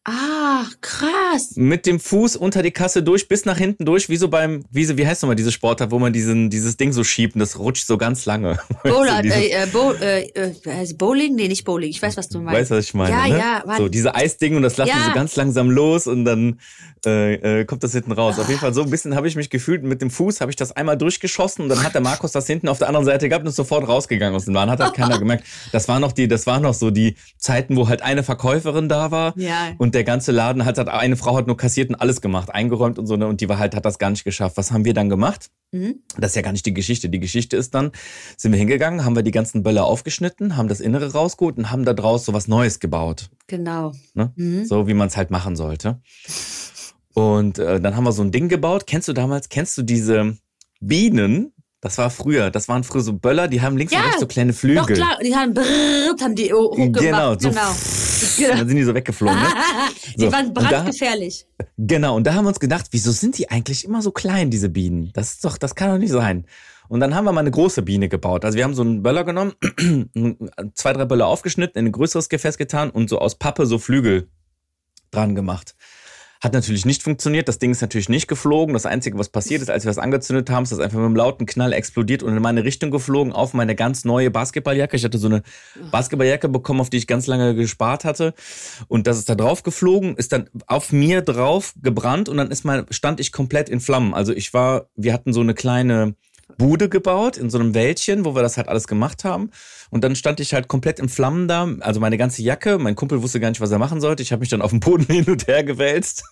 [0.05, 1.51] Ah, krass.
[1.55, 4.97] Mit dem Fuß unter die Kasse durch, bis nach hinten durch, wie so beim, wie,
[4.97, 7.85] wie heißt nochmal diese Sportart, wo man diesen, dieses Ding so schiebt und das rutscht
[7.85, 8.57] so ganz lange.
[8.83, 11.35] Bowler, äh, äh, Bow, äh, äh, Bowling?
[11.35, 11.89] Nee, nicht Bowling.
[11.89, 12.59] Ich weiß, was du meinst.
[12.59, 13.11] Weißt du, was ich meine?
[13.11, 13.37] Ja, ne?
[13.37, 13.77] ja, Mann.
[13.77, 15.05] So, diese Eisding und das lassen Ja.
[15.05, 16.59] so ganz langsam los und dann
[17.05, 18.39] äh, äh, kommt das hinten raus.
[18.39, 20.55] Auf jeden Fall so ein bisschen habe ich mich gefühlt, mit dem Fuß habe ich
[20.55, 23.43] das einmal durchgeschossen und dann hat der Markus das hinten auf der anderen Seite gehabt
[23.43, 24.71] und ist sofort rausgegangen aus dem Laden.
[24.71, 25.43] Hat halt keiner gemerkt.
[25.71, 29.11] Das war noch die, das waren noch so die Zeiten, wo halt eine Verkäuferin da
[29.11, 29.73] war Ja.
[29.77, 32.97] und der ganze Laden hat, hat eine Frau hat nur kassiert und alles gemacht, eingeräumt
[32.99, 34.57] und so, ne, und die war halt, hat das gar nicht geschafft.
[34.57, 35.49] Was haben wir dann gemacht?
[35.71, 35.95] Mhm.
[36.17, 37.09] Das ist ja gar nicht die Geschichte.
[37.09, 37.91] Die Geschichte ist dann,
[38.37, 41.85] sind wir hingegangen, haben wir die ganzen Böller aufgeschnitten, haben das Innere rausgeholt und haben
[41.85, 43.29] da draus so was Neues gebaut.
[43.47, 43.93] Genau.
[44.13, 44.31] Ne?
[44.35, 44.65] Mhm.
[44.65, 45.99] So wie man es halt machen sollte.
[47.13, 48.85] Und äh, dann haben wir so ein Ding gebaut.
[48.87, 50.37] Kennst du damals, kennst du diese
[50.79, 51.53] Bienen?
[51.81, 54.27] Das war früher, das waren früher so Böller, die haben links Ja, und rechts so
[54.27, 54.81] kleine Flügel.
[54.81, 56.99] Doch klar, die haben brrrt, haben die ho- hochgemacht.
[56.99, 57.71] Genau, so genau.
[58.37, 59.37] Und dann sind die so weggeflogen.
[59.39, 59.47] Ne?
[60.17, 61.45] die So, waren und da- brandgefährlich.
[61.77, 64.69] Genau, und da haben wir uns gedacht, wieso sind die eigentlich immer so klein, diese
[64.69, 65.11] Bienen?
[65.13, 66.45] Das ist doch, das kann doch nicht sein.
[66.89, 68.43] Und dann haben wir mal eine große Biene gebaut.
[68.43, 69.53] Also wir haben so einen Böller genommen,
[70.73, 74.27] zwei, drei Böller aufgeschnitten, in ein größeres Gefäß getan und so aus Pappe so Flügel
[75.11, 75.75] dran gemacht.
[76.41, 77.49] Hat natürlich nicht funktioniert.
[77.49, 78.73] Das Ding ist natürlich nicht geflogen.
[78.73, 81.17] Das Einzige, was passiert ist, als wir das angezündet haben, ist das einfach mit einem
[81.17, 84.95] lauten Knall explodiert und in meine Richtung geflogen auf meine ganz neue Basketballjacke.
[84.95, 85.43] Ich hatte so eine
[85.91, 88.33] Basketballjacke bekommen, auf die ich ganz lange gespart hatte.
[88.87, 92.63] Und das ist da drauf geflogen, ist dann auf mir drauf gebrannt und dann ist
[92.63, 94.13] mein, stand ich komplett in Flammen.
[94.13, 96.15] Also ich war, wir hatten so eine kleine
[96.57, 99.51] Bude gebaut in so einem Wäldchen, wo wir das halt alles gemacht haben.
[99.89, 102.77] Und dann stand ich halt komplett im Flammen da, also meine ganze Jacke.
[102.77, 104.23] Mein Kumpel wusste gar nicht, was er machen sollte.
[104.23, 106.23] Ich habe mich dann auf dem Boden hin und her gewälzt.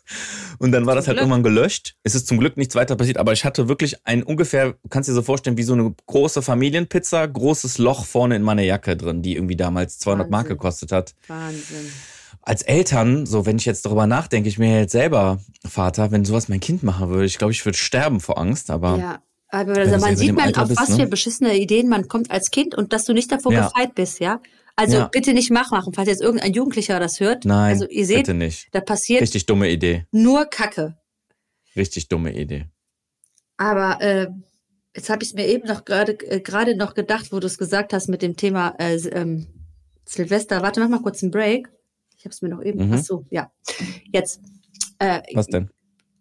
[0.60, 1.30] Und dann war zum das halt Glück.
[1.30, 1.95] irgendwann gelöscht.
[2.03, 5.12] Es ist zum Glück nichts weiter passiert, aber ich hatte wirklich ein ungefähr, kannst du
[5.12, 9.21] dir so vorstellen, wie so eine große Familienpizza, großes Loch vorne in meiner Jacke drin,
[9.21, 10.32] die irgendwie damals 200 Wahnsinn.
[10.32, 11.15] Mark gekostet hat.
[11.27, 11.91] Wahnsinn
[12.47, 16.47] als Eltern, so wenn ich jetzt darüber nachdenke, ich mir jetzt selber Vater, wenn sowas
[16.47, 18.97] mein Kind machen würde, ich glaube, ich würde sterben vor Angst, aber.
[18.97, 19.19] Ja.
[19.49, 20.97] Aber also man sieht man, auf bist, was ne?
[20.97, 23.67] für beschissene Ideen man kommt als Kind und dass du nicht davor ja.
[23.67, 24.41] gefeit bist, ja.
[24.75, 25.07] Also ja.
[25.07, 27.45] bitte nicht nachmachen, falls jetzt irgendein Jugendlicher das hört.
[27.45, 28.67] Nein, also ihr seht, bitte nicht.
[28.73, 30.05] da passiert richtig dumme Idee.
[30.12, 30.97] Nur Kacke.
[31.75, 32.65] Richtig dumme Idee.
[33.55, 34.27] Aber äh,
[34.95, 37.93] jetzt habe ich mir eben noch gerade äh, gerade noch gedacht, wo du es gesagt
[37.93, 39.47] hast mit dem Thema äh, ähm,
[40.05, 40.62] Silvester.
[40.62, 41.69] Warte, mach mal kurz einen Break.
[42.17, 42.88] Ich habe es mir noch eben.
[42.88, 42.93] Mhm.
[42.93, 43.51] Ach so, ja.
[44.12, 44.41] Jetzt.
[44.99, 45.69] Äh, Was denn?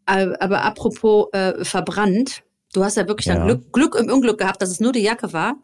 [0.06, 2.42] Äh, aber apropos äh, verbrannt.
[2.72, 3.36] Du hast ja wirklich ja.
[3.36, 5.56] dann Glück, Glück im Unglück gehabt, dass es nur die Jacke war.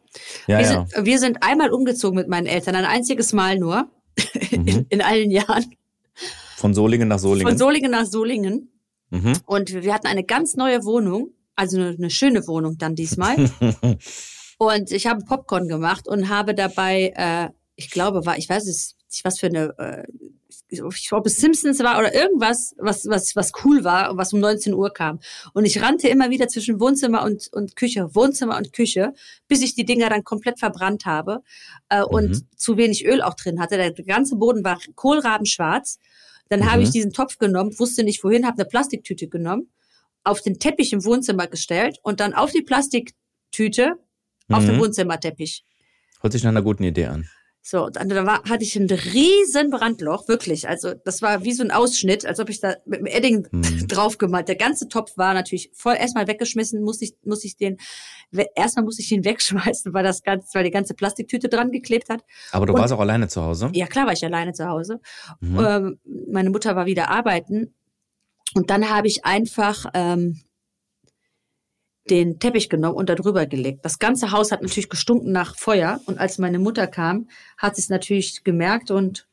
[0.47, 0.87] Ja, wir, ja.
[0.87, 3.91] Sind, wir sind einmal umgezogen mit meinen Eltern, ein einziges Mal nur
[4.51, 4.67] mhm.
[4.67, 5.75] in, in, allen Jahren.
[6.57, 7.49] Von Solingen nach Solingen.
[7.49, 8.71] Von Solingen nach Solingen.
[9.11, 9.35] Mhm.
[9.47, 13.37] Und wir hatten eine ganz neue Wohnung, also eine, eine schöne Wohnung dann diesmal.
[14.59, 18.97] und ich habe Popcorn gemacht und habe dabei, äh, ich glaube, war, ich weiß es
[19.25, 20.05] was für eine, äh,
[20.73, 24.75] ich glaube, Simpsons war oder irgendwas, was, was, was cool war und was um 19
[24.75, 25.21] Uhr kam.
[25.53, 29.13] Und ich rannte immer wieder zwischen Wohnzimmer und, und Küche, Wohnzimmer und Küche,
[29.49, 31.43] bis ich die Dinger dann komplett verbrannt habe
[31.89, 32.49] äh, und mhm.
[32.57, 33.77] zu wenig Öl auch drin hatte.
[33.77, 35.99] Der ganze Boden war kohlrabenschwarz.
[36.49, 36.71] Dann mhm.
[36.71, 39.71] habe ich diesen Topf genommen, wusste nicht wohin, habe eine Plastiktüte genommen,
[40.25, 43.97] auf den Teppich im Wohnzimmer gestellt und dann auf die Plastiktüte
[44.49, 44.55] mhm.
[44.55, 44.81] auf den mhm.
[44.81, 45.65] Wohnzimmerteppich.
[46.21, 47.29] Hört sich nach einer guten Idee an.
[47.65, 50.69] So, dann da war, hatte ich ein riesen Brandloch, wirklich.
[50.69, 53.63] Also das war wie so ein Ausschnitt, als ob ich da mit dem Edding hm.
[53.89, 54.49] draufgemalt.
[54.49, 57.77] Der ganze Topf war natürlich voll erstmal weggeschmissen, musste ich, musste ich den,
[58.57, 62.25] erstmal musste ich ihn wegschmeißen, weil das ganze, weil die ganze Plastiktüte dran geklebt hat.
[62.51, 63.71] Aber du Und, warst auch alleine zu Hause?
[63.75, 65.01] Ja, klar war ich alleine zu Hause.
[65.39, 65.61] Mhm.
[65.61, 65.99] Ähm,
[66.33, 67.73] meine Mutter war wieder arbeiten.
[68.55, 70.41] Und dann habe ich einfach ähm,
[72.11, 73.85] den Teppich genommen und da drüber gelegt.
[73.85, 77.83] Das ganze Haus hat natürlich gestunken nach Feuer und als meine Mutter kam, hat sie
[77.83, 79.27] es natürlich gemerkt und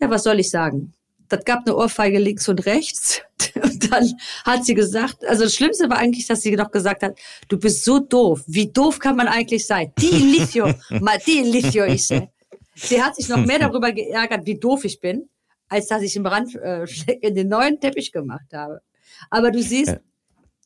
[0.00, 0.92] ja, was soll ich sagen?
[1.28, 3.22] Das gab eine Ohrfeige links und rechts.
[3.54, 4.12] Und dann
[4.44, 7.84] hat sie gesagt, also das Schlimmste war eigentlich, dass sie noch gesagt hat, du bist
[7.84, 8.42] so doof.
[8.46, 9.92] Wie doof kann man eigentlich sein?
[9.98, 12.06] Die Litio, mal die Litio ich.
[12.06, 15.28] Sie hat sich noch mehr darüber geärgert, wie doof ich bin,
[15.68, 16.84] als dass ich im Brand äh,
[17.22, 18.82] in den neuen Teppich gemacht habe.
[19.30, 19.98] Aber du siehst,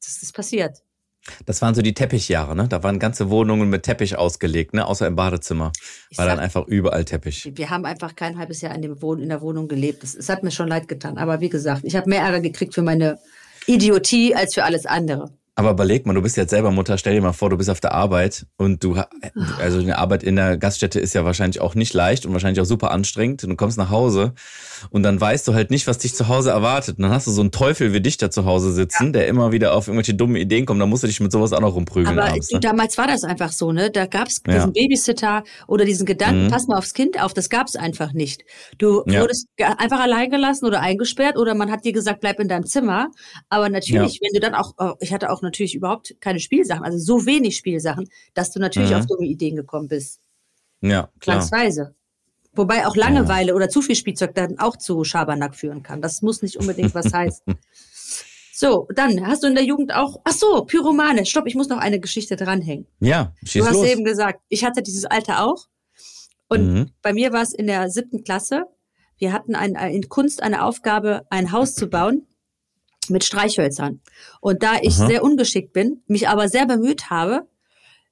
[0.00, 0.82] das ist passiert.
[1.46, 2.68] Das waren so die Teppichjahre, ne?
[2.68, 4.86] Da waren ganze Wohnungen mit Teppich ausgelegt, ne?
[4.86, 5.72] Außer im Badezimmer.
[6.10, 7.50] Ich war sag, dann einfach überall Teppich.
[7.54, 10.04] Wir haben einfach kein halbes Jahr in, dem Wohn in der Wohnung gelebt.
[10.04, 11.18] Es hat mir schon leid getan.
[11.18, 13.18] Aber wie gesagt, ich habe mehr Ärger gekriegt für meine
[13.66, 15.32] Idiotie als für alles andere.
[15.56, 17.78] Aber überleg mal, du bist jetzt selber Mutter, stell dir mal vor, du bist auf
[17.78, 19.00] der Arbeit und du,
[19.60, 22.66] also eine Arbeit in der Gaststätte ist ja wahrscheinlich auch nicht leicht und wahrscheinlich auch
[22.66, 23.44] super anstrengend.
[23.44, 24.34] Und du kommst nach Hause
[24.90, 26.98] und dann weißt du halt nicht, was dich zu Hause erwartet.
[26.98, 29.12] Und dann hast du so einen Teufel wie dich da zu Hause sitzen, ja.
[29.12, 30.80] der immer wieder auf irgendwelche dummen Ideen kommt.
[30.80, 32.18] Da musst du dich mit sowas auch noch rumprügeln.
[32.18, 32.58] Aber abends, ne?
[32.58, 33.92] damals war das einfach so, ne?
[33.92, 34.66] Da gab's diesen ja.
[34.66, 36.50] Babysitter oder diesen Gedanken, mhm.
[36.50, 38.42] pass mal aufs Kind auf, das gab's einfach nicht.
[38.78, 39.20] Du ja.
[39.20, 39.46] wurdest
[39.78, 43.08] einfach allein gelassen oder eingesperrt oder man hat dir gesagt, bleib in deinem Zimmer.
[43.48, 46.98] Aber natürlich, wenn du dann auch, oh, ich hatte auch natürlich überhaupt keine Spielsachen, also
[46.98, 48.96] so wenig Spielsachen, dass du natürlich mhm.
[48.96, 50.20] auf dumme Ideen gekommen bist.
[50.80, 51.40] Ja, klar.
[51.40, 51.94] Zwangsweise.
[52.52, 53.54] Wobei auch Langeweile ja.
[53.54, 56.02] oder zu viel Spielzeug dann auch zu Schabernack führen kann.
[56.02, 57.54] Das muss nicht unbedingt was heißen.
[58.52, 61.26] So, dann hast du in der Jugend auch, ach so, Pyromane.
[61.26, 62.86] Stopp, ich muss noch eine Geschichte dranhängen.
[63.00, 63.86] Ja, schieß Du hast los.
[63.86, 65.66] eben gesagt, ich hatte dieses Alter auch.
[66.48, 66.90] Und mhm.
[67.02, 68.66] bei mir war es in der siebten Klasse.
[69.18, 72.26] Wir hatten ein, in Kunst eine Aufgabe, ein Haus zu bauen
[73.10, 74.00] mit Streichhölzern.
[74.40, 75.06] Und da ich Aha.
[75.06, 77.46] sehr ungeschickt bin, mich aber sehr bemüht habe,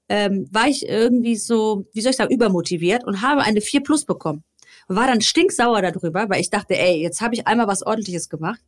[0.08, 4.04] ähm, war ich irgendwie so, wie soll ich sagen, übermotiviert und habe eine 4 Plus
[4.04, 4.44] bekommen.
[4.88, 8.60] War dann stinksauer darüber, weil ich dachte, ey, jetzt habe ich einmal was ordentliches gemacht,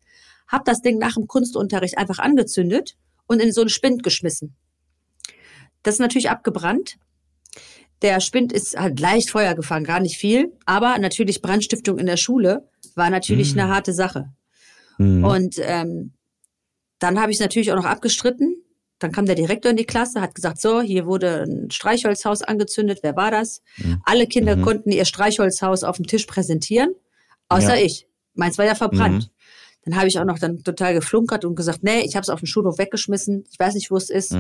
[0.48, 4.54] habe das Ding nach dem Kunstunterricht einfach angezündet und in so einen Spind geschmissen.
[5.82, 6.96] Das ist natürlich abgebrannt.
[8.02, 12.16] Der Spind ist halt leicht Feuer gefangen, gar nicht viel, aber natürlich Brandstiftung in der
[12.16, 13.60] Schule war natürlich mhm.
[13.60, 14.32] eine harte Sache.
[14.98, 15.24] Mhm.
[15.24, 16.12] Und ähm,
[16.98, 18.56] dann habe ich es natürlich auch noch abgestritten.
[18.98, 23.00] Dann kam der Direktor in die Klasse, hat gesagt, so, hier wurde ein Streichholzhaus angezündet.
[23.02, 23.60] Wer war das?
[23.76, 24.00] Mhm.
[24.04, 24.62] Alle Kinder mhm.
[24.62, 26.94] konnten ihr Streichholzhaus auf dem Tisch präsentieren,
[27.48, 27.84] außer ja.
[27.84, 28.06] ich.
[28.34, 29.24] Meins war ja verbrannt.
[29.24, 29.30] Mhm.
[29.84, 32.40] Dann habe ich auch noch dann total geflunkert und gesagt, nee, ich habe es auf
[32.40, 33.44] dem Schulhof weggeschmissen.
[33.50, 34.32] Ich weiß nicht, wo es ist.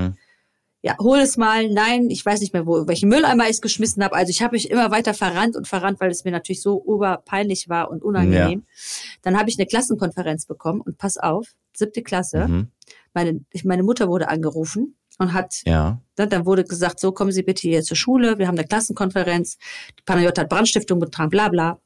[0.86, 4.04] Ja, hol es mal, nein, ich weiß nicht mehr, wo, welchen Mülleimer ich es geschmissen
[4.04, 4.14] habe.
[4.14, 7.70] Also ich habe mich immer weiter verrannt und verrannt, weil es mir natürlich so oberpeinlich
[7.70, 8.64] war und unangenehm.
[8.66, 9.18] Ja.
[9.22, 12.48] Dann habe ich eine Klassenkonferenz bekommen und pass auf, siebte Klasse.
[12.48, 12.68] Mhm.
[13.14, 16.02] Meine, meine Mutter wurde angerufen und hat, Ja.
[16.18, 19.56] ne, dann wurde gesagt, so kommen Sie bitte hier zur Schule, wir haben eine Klassenkonferenz,
[19.98, 21.80] die Panayota hat Brandstiftung betragen, bla bla.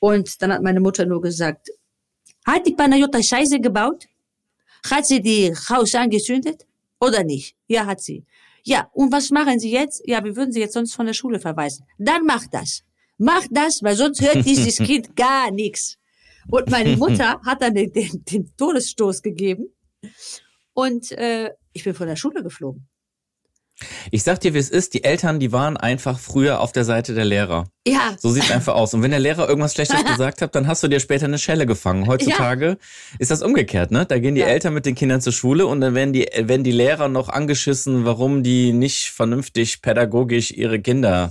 [0.00, 1.68] Und dann hat meine Mutter nur gesagt,
[2.44, 4.06] hat die Panayota Scheiße gebaut?
[4.90, 6.66] Hat sie die Haus angezündet?
[7.04, 7.56] Oder nicht?
[7.66, 8.24] Ja, hat sie.
[8.62, 10.02] Ja, und was machen Sie jetzt?
[10.06, 11.86] Ja, wir würden Sie jetzt sonst von der Schule verweisen.
[11.98, 12.82] Dann mach das.
[13.18, 15.98] Mach das, weil sonst hört dieses Kind gar nichts.
[16.48, 19.68] Und meine Mutter hat dann den, den, den Todesstoß gegeben.
[20.72, 22.88] Und äh, ich bin von der Schule geflogen.
[24.10, 27.14] Ich sag dir, wie es ist, die Eltern, die waren einfach früher auf der Seite
[27.14, 27.66] der Lehrer.
[27.86, 28.94] Ja, So sieht's einfach aus.
[28.94, 31.66] Und wenn der Lehrer irgendwas Schlechtes gesagt hat, dann hast du dir später eine Schelle
[31.66, 32.06] gefangen.
[32.06, 32.78] Heutzutage
[33.18, 34.06] ist das umgekehrt, ne?
[34.06, 34.46] Da gehen die Ja.
[34.48, 38.04] Eltern mit den Kindern zur Schule und dann werden die, werden die Lehrer noch angeschissen,
[38.04, 41.30] warum die nicht vernünftig pädagogisch ihre Kinder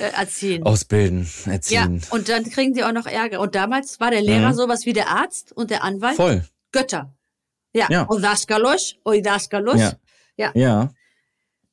[0.00, 0.62] äh, erziehen.
[0.62, 2.00] ausbilden, ja, erziehen.
[2.10, 3.40] und dann kriegen die auch noch Ärger.
[3.40, 4.54] Und damals war der Lehrer Mhm.
[4.54, 6.16] sowas wie der Arzt und der Anwalt.
[6.16, 6.42] Voll.
[6.72, 7.14] Götter.
[7.74, 8.02] Ja, Ja.
[8.04, 9.78] und Daskalos, oi Daskalos.
[10.36, 10.50] Ja.
[10.54, 10.90] Ja.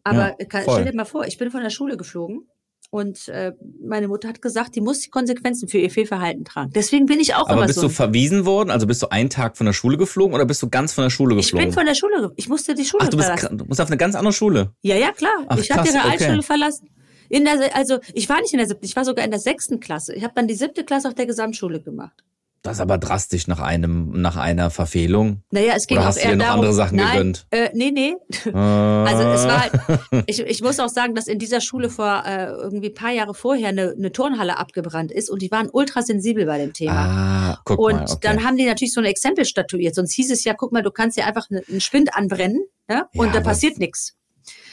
[0.04, 0.76] Aber Ja, kann, voll.
[0.82, 2.48] stell dir mal vor, ich bin von der Schule geflogen
[2.92, 3.52] und äh,
[3.84, 6.72] meine Mutter hat gesagt, die muss die Konsequenzen für ihr Fehlverhalten tragen.
[6.74, 7.88] Deswegen bin ich auch Aber immer bist so.
[7.88, 8.72] du verwiesen worden?
[8.72, 11.10] Also bist du einen Tag von der Schule geflogen oder bist du ganz von der
[11.12, 11.68] Schule ich geflogen?
[11.68, 13.58] bin von der Schule, ich musste die Schule Ach, du bist, verlassen.
[13.58, 14.74] du musst auf eine ganz andere Schule.
[14.82, 15.32] Ja, ja, klar.
[15.48, 16.16] Ach, ich habe die krass, okay.
[16.18, 16.90] Realschule verlassen.
[17.32, 19.80] In der, also ich war nicht in der siebten, ich war sogar in der sechsten
[19.80, 20.16] Klasse.
[20.16, 22.24] Ich habe dann die siebte Klasse auf der Gesamtschule gemacht.
[22.62, 25.44] Das ist aber drastisch nach einem, nach einer Verfehlung.
[25.52, 27.48] Naja, es ging Oder auch hast du eher dir noch darum, andere Sachen nein, gegönnt?
[27.52, 28.16] Äh, nee, nee.
[28.54, 29.72] Also es war halt,
[30.28, 33.70] ich, ich muss auch sagen, dass in dieser Schule vor äh, irgendwie paar Jahre vorher
[33.70, 37.54] eine, eine Turnhalle abgebrannt ist und die waren ultrasensibel bei dem Thema.
[37.54, 38.04] Ah, guck und mal.
[38.04, 38.18] Okay.
[38.22, 39.96] dann haben die natürlich so ein Exempel statuiert.
[39.96, 43.08] Sonst hieß es ja, guck mal, du kannst ja einfach ne- einen Spind anbrennen ja,
[43.16, 44.16] und Ja, da passiert nichts.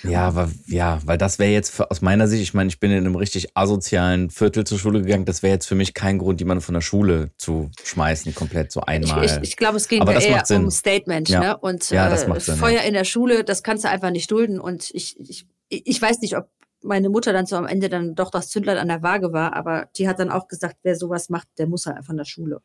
[0.02, 2.90] Ja, aber, ja, weil das wäre jetzt für, aus meiner Sicht, ich meine, ich bin
[2.90, 6.40] in einem richtig asozialen Viertel zur Schule gegangen, das wäre jetzt für mich kein Grund,
[6.40, 9.24] jemanden von der Schule zu schmeißen, komplett so Ich, einmal.
[9.24, 11.28] ich, ich glaube, es ging Aber eher um Statement.
[11.28, 11.40] Ja.
[11.40, 11.56] Ne?
[11.59, 14.30] Und Ja, das äh, macht Sinn, Feuer in der Schule, das kannst du einfach nicht
[14.30, 14.61] dulden.
[14.61, 16.48] Und ich, ich, ich weiß nicht, ob
[16.82, 19.88] meine Mutter dann so am Ende dann doch das Zündlein an der Waage war, aber
[19.96, 22.61] die hat dann auch gesagt, wer sowas macht, der muss halt von der Schule.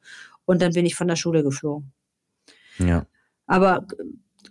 [0.45, 1.91] Und dann bin ich von der Schule geflogen.
[2.77, 3.05] ja.
[3.47, 3.85] Aber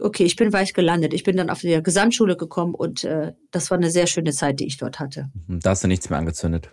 [0.01, 1.15] okay, ich bin weich gelandet.
[1.15, 4.61] Ich bin dann auf die Gesamtschule gekommen und äh, das war eine sehr schöne Zeit,
[4.61, 5.31] die ich dort hatte.
[5.49, 6.71] Da hast du nichts mehr angezündet.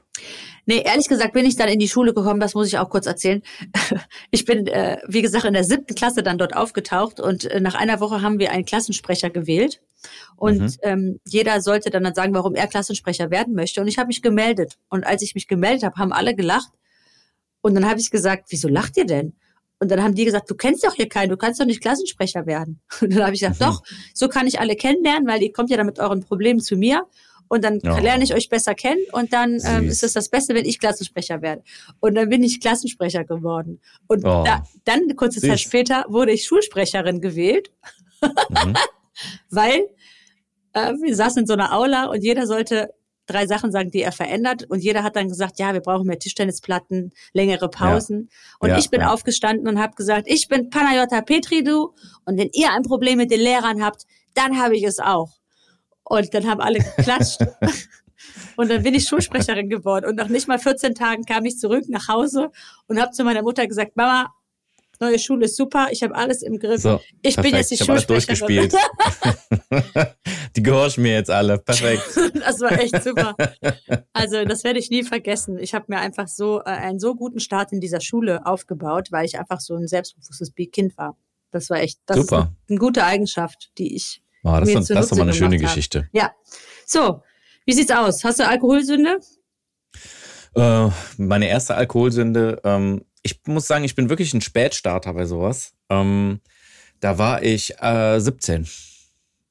[0.65, 3.05] Nee, ehrlich gesagt bin ich dann in die Schule gekommen, das muss ich auch kurz
[3.05, 3.41] erzählen.
[4.31, 7.75] Ich bin, äh, wie gesagt, in der siebten Klasse dann dort aufgetaucht und äh, nach
[7.75, 9.81] einer Woche haben wir einen Klassensprecher gewählt.
[10.35, 10.73] Und Mhm.
[10.83, 13.81] ähm, jeder sollte dann, dann sagen, warum er Klassensprecher werden möchte.
[13.81, 14.77] Und ich habe mich gemeldet.
[14.89, 16.71] Und als ich mich gemeldet habe, haben alle gelacht.
[17.61, 19.33] Und dann habe ich gesagt, wieso lacht ihr denn?
[19.79, 22.45] Und dann haben die gesagt, du kennst doch hier keinen, du kannst doch nicht Klassensprecher
[22.47, 22.79] werden.
[23.01, 25.77] Und dann habe ich gesagt, doch, so kann ich alle kennenlernen, weil ihr kommt ja
[25.77, 27.05] dann mit euren Problemen zu mir.
[27.49, 27.97] Und dann Ja.
[27.99, 31.41] lerne ich euch besser kennen und dann ähm, ist es das Beste, wenn ich Klassensprecher
[31.41, 31.63] werde.
[32.01, 33.79] Und dann bin ich Klassensprecher geworden.
[34.07, 34.43] Und Oh.
[34.43, 37.71] da, dann, kurze Zeit später, wurde ich Schulsprecherin gewählt,
[38.21, 38.75] Mhm.
[39.49, 39.87] weil
[40.73, 42.89] äh, wir saßen in so einer Aula und jeder sollte
[43.27, 44.63] drei Sachen sagen, die er verändert.
[44.69, 48.29] Und jeder hat dann gesagt, ja, wir brauchen mehr Tischtennisplatten, längere Pausen.
[48.59, 49.13] Und Ja, ich bin ja.
[49.13, 51.93] aufgestanden und habe gesagt, ich bin Panayota Petridou
[52.25, 55.37] und wenn ihr ein Problem mit den Lehrern habt, dann habe ich es auch.
[56.03, 57.41] Und dann haben alle geklatscht.
[58.55, 60.05] Und dann bin ich Schulsprecherin geworden.
[60.05, 62.49] Und nach nicht mal 14 Tagen kam ich zurück nach Hause
[62.87, 64.33] und habe zu meiner Mutter gesagt, Mama,
[64.99, 66.81] neue Schule ist super, ich habe alles im Griff.
[66.81, 67.55] So, ich bin perfekt.
[67.55, 68.73] jetzt die ich alles durchgespielt.
[70.55, 71.59] Die gehorchen mir jetzt alle.
[71.59, 72.03] Perfekt.
[72.47, 73.35] Das war echt super.
[74.13, 75.57] Also das werde ich nie vergessen.
[75.59, 79.25] Ich habe mir einfach so äh, einen so guten Start in dieser Schule aufgebaut, weil
[79.25, 81.17] ich einfach so ein selbstbewusstes Kind war.
[81.51, 82.53] Das war echt, das Super.
[82.65, 84.21] ist eine, gute Eigenschaft, die ich.
[84.43, 85.75] Oh, das, Mir ist, das ist mal eine schöne gemacht habe.
[85.75, 86.09] Geschichte.
[86.11, 86.31] Ja.
[86.85, 87.21] So,
[87.65, 88.23] wie sieht's aus?
[88.23, 89.19] Hast du Alkoholsünde?
[90.55, 95.73] Äh, meine erste Alkoholsünde, ähm, ich muss sagen, ich bin wirklich ein Spätstarter bei sowas.
[95.89, 96.39] Ähm,
[96.99, 98.67] da war ich äh, 17.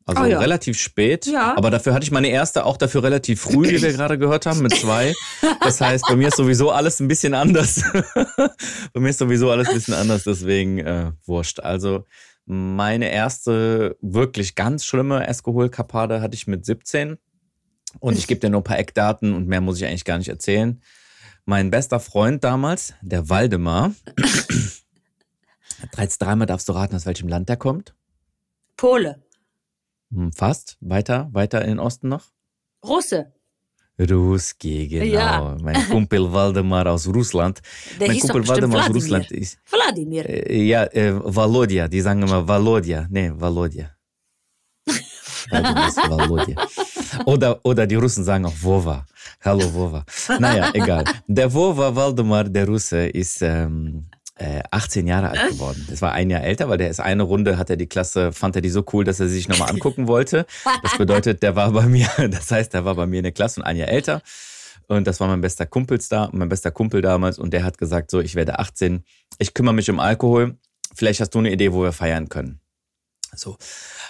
[0.07, 0.39] Also Oh ja.
[0.39, 1.27] relativ spät.
[1.27, 1.57] Ja.
[1.57, 4.61] Aber dafür hatte ich meine erste auch dafür relativ früh, wie wir gerade gehört haben,
[4.62, 5.12] mit zwei.
[5.61, 7.83] Das heißt, bei mir ist sowieso alles ein bisschen anders.
[8.93, 11.59] bei mir ist sowieso alles ein bisschen anders, deswegen äh, wurscht.
[11.59, 12.05] Also
[12.45, 17.19] meine erste wirklich ganz schlimme Alkoholkapade hatte ich mit 17.
[17.99, 20.29] Und ich gebe dir nur ein paar Eckdaten und mehr muss ich eigentlich gar nicht
[20.29, 20.81] erzählen.
[21.49, 23.95] Mein bester Freund damals, der Waldemar,
[26.19, 27.95] dreimal darfst du raten, aus welchem Land der kommt.
[28.77, 29.23] Pole.
[30.11, 30.77] Hm, Fast.
[30.81, 32.25] Weiter, weiter in den Osten noch.
[32.85, 33.33] Russe.
[33.97, 35.05] Ruski, genau.
[35.05, 35.57] Ja.
[35.63, 37.63] Mein Kumpel Waldemar aus Russland.
[38.01, 39.03] Der mein Kumpel Waldemar aus Wladimir.
[39.03, 39.59] Russland ist.
[39.71, 40.29] Wladimir.
[40.29, 43.07] Äh, ja, äh, Volodya, die sagen immer Volodya.
[43.09, 43.93] Nee, Volodya.
[45.49, 46.67] Wladimir ist Volodya.
[47.24, 49.07] Oder, oder die Russen sagen auch Vova.
[49.42, 50.05] Hallo Vova.
[50.38, 51.05] Naja, egal.
[51.26, 54.07] Der Vova Waldemar, der Russe, ist, ähm,
[54.38, 55.87] äh, 18 Jahre alt geworden.
[55.88, 58.57] Das war ein Jahr älter, weil der ist eine Runde, hat er die Klasse, fand
[58.57, 60.46] er die so cool, dass er sie sich nochmal angucken wollte.
[60.83, 63.61] Das bedeutet, der war bei mir, das heißt, der war bei mir in der Klasse
[63.61, 64.22] und ein Jahr älter.
[64.88, 67.38] Und das war mein bester Kumpelstar, mein bester Kumpel damals.
[67.38, 69.05] Und der hat gesagt, so, ich werde 18,
[69.38, 70.57] ich kümmere mich um Alkohol.
[70.94, 72.61] Vielleicht hast du eine Idee, wo wir feiern können.
[73.35, 73.57] So.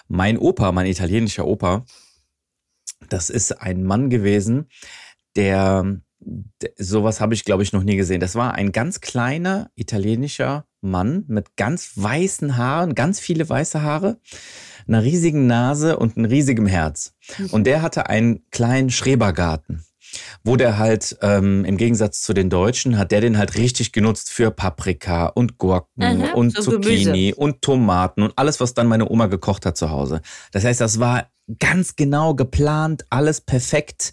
[0.08, 1.84] Mein Opa, mein italienischer Opa,
[3.09, 4.68] das ist ein Mann gewesen,
[5.37, 6.00] der,
[6.76, 8.20] sowas habe ich, glaube ich, noch nie gesehen.
[8.20, 14.18] Das war ein ganz kleiner italienischer Mann mit ganz weißen Haaren, ganz viele weiße Haare,
[14.87, 17.14] einer riesigen Nase und einem riesigen Herz.
[17.50, 19.85] Und der hatte einen kleinen Schrebergarten
[20.44, 24.31] wo der halt ähm, im Gegensatz zu den Deutschen hat der den halt richtig genutzt
[24.31, 29.09] für Paprika und Gurken Aha, und so Zucchini und Tomaten und alles, was dann meine
[29.09, 30.20] Oma gekocht hat zu Hause.
[30.52, 31.26] Das heißt, das war
[31.59, 34.12] ganz genau geplant, alles perfekt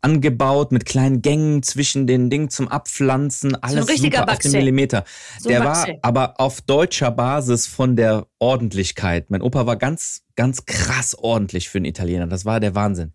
[0.00, 4.52] angebaut mit kleinen Gängen zwischen den Dingen zum Abpflanzen, alles richtiger super auf den.
[4.52, 5.04] Millimeter.
[5.40, 5.92] So der Baxter.
[5.92, 9.30] war aber auf deutscher Basis von der Ordentlichkeit.
[9.30, 12.26] Mein Opa war ganz, ganz krass ordentlich für einen Italiener.
[12.26, 13.12] Das war der Wahnsinn.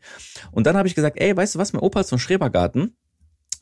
[0.51, 2.95] Und dann habe ich gesagt, ey, weißt du was, mein Opa ist so ein Schrebergarten.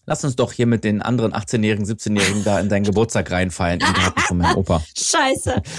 [0.08, 3.94] Lass uns doch hier mit den anderen 18-Jährigen, 17-Jährigen da in deinen Geburtstag reinfeiern im
[3.94, 4.84] Garten von meinem Opa.
[4.98, 5.62] Scheiße.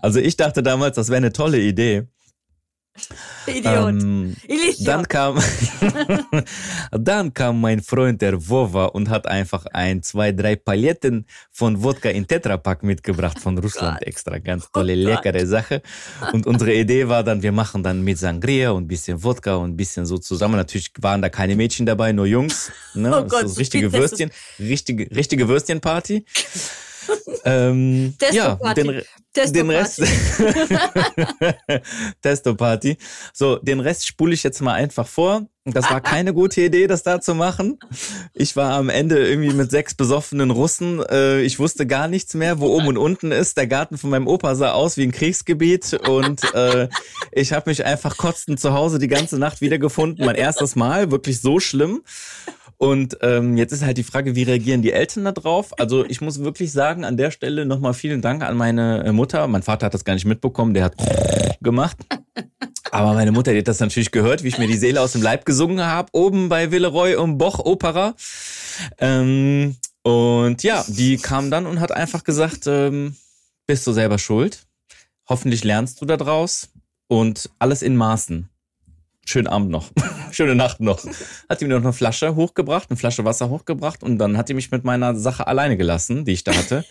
[0.00, 2.08] Also ich dachte damals, das wäre eine tolle Idee.
[3.46, 3.88] Idiot.
[4.02, 4.76] Ähm, Idiot.
[4.86, 5.38] dann kam,
[6.92, 12.10] dann kam mein Freund der Wova und hat einfach ein, zwei, drei Paletten von Wodka
[12.10, 14.06] in Tetrapack mitgebracht von Russland Gott.
[14.06, 14.38] extra.
[14.38, 15.24] Ganz tolle, Oh Gott.
[15.24, 15.82] leckere Sache.
[16.32, 19.70] Und unsere Idee war dann, wir machen dann mit Sangria und ein bisschen Wodka und
[19.70, 20.56] ein bisschen so zusammen.
[20.56, 22.70] Natürlich waren da keine Mädchen dabei, nur Jungs.
[22.94, 23.10] Ne?
[23.22, 26.24] Oh Gott, so richtige Würstchen, richtige, richtige Würstchenparty.
[27.44, 29.98] Ähm, ja, den, Testo den Rest.
[29.98, 31.32] Party.
[32.22, 32.96] Testo-Party.
[33.32, 35.46] So, den Rest spule ich jetzt mal einfach vor.
[35.64, 37.78] Das war keine gute Idee, das da zu machen.
[38.34, 41.00] Ich war am Ende irgendwie mit sechs besoffenen Russen.
[41.08, 43.56] Äh, ich wusste gar nichts mehr, wo oben und unten ist.
[43.56, 46.88] Der Garten von meinem Opa sah aus wie ein Kriegsgebiet und äh,
[47.30, 50.26] ich habe mich einfach kotzend zu Hause die ganze Nacht wiedergefunden.
[50.26, 52.02] Mein erstes Mal, wirklich so schlimm.
[52.82, 55.72] Und ähm, jetzt ist halt die Frage, wie reagieren die Eltern da drauf?
[55.78, 59.46] Also ich muss wirklich sagen, an der Stelle nochmal vielen Dank an meine äh, Mutter.
[59.46, 60.96] Mein Vater hat das gar nicht mitbekommen, der hat
[61.60, 61.96] gemacht.
[62.90, 65.22] Aber meine Mutter, die hat das natürlich gehört, wie ich mir die Seele aus dem
[65.22, 68.16] Leib gesungen habe, oben bei Villeroy und Boch Opera.
[68.98, 73.14] Ähm, und ja, die kam dann und hat einfach gesagt, ähm,
[73.68, 74.66] bist du selber schuld.
[75.28, 76.70] Hoffentlich lernst du da draus
[77.06, 78.48] und alles in Maßen.
[79.24, 79.90] Schönen Abend noch.
[80.32, 81.04] Schöne Nacht noch.
[81.48, 84.54] Hat die mir noch eine Flasche hochgebracht, eine Flasche Wasser hochgebracht und dann hat die
[84.54, 86.84] mich mit meiner Sache alleine gelassen, die ich da hatte.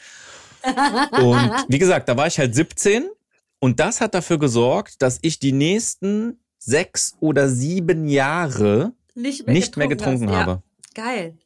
[1.13, 3.09] Und wie gesagt, da war ich halt 17
[3.57, 9.55] und das hat dafür gesorgt, dass ich die nächsten sechs oder sieben Jahre Nicht mehr
[9.55, 10.47] nicht mehr getrunken getrunken hast.
[10.47, 10.63] habe.
[10.95, 11.37] Ja, geil.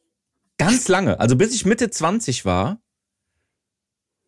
[0.58, 1.18] Ganz lange.
[1.18, 2.78] Also bis ich Mitte 20 war,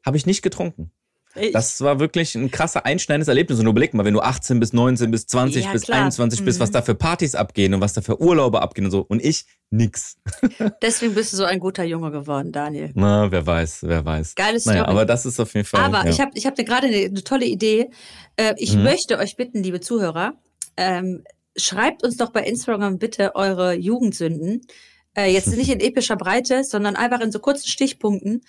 [0.07, 0.91] habe ich nicht getrunken.
[1.35, 3.59] Ich, Das war wirklich ein krasser einschneidendes Erlebnis.
[3.61, 5.99] Und überleg mal, wenn du 18 bis 19 bis 20 Ja, bis klar.
[6.01, 6.73] 21 bist, was Mhm.
[6.75, 9.05] da für Partys abgehen und was da für Urlaube abgehen und so.
[9.09, 10.17] Und ich nix.
[10.83, 12.91] deswegen bist du so ein guter Junge geworden, Daniel.
[12.95, 14.35] Na, wer weiß, wer weiß.
[14.35, 14.77] Geile Story.
[14.79, 15.83] Naja, aber das ist auf jeden Fall.
[15.83, 16.11] Aber ja.
[16.11, 17.91] ich habe ich hab dir gerade eine, eine tolle Idee.
[18.37, 18.83] Äh, ich Mhm.
[18.85, 20.35] möchte euch bitten, liebe Zuhörer,
[20.77, 21.25] ähm,
[21.57, 24.63] schreibt uns doch bei Instagram bitte eure Jugendsünden.
[25.17, 28.43] Äh, jetzt nicht in epischer Breite, sondern einfach in so kurzen Stichpunkten,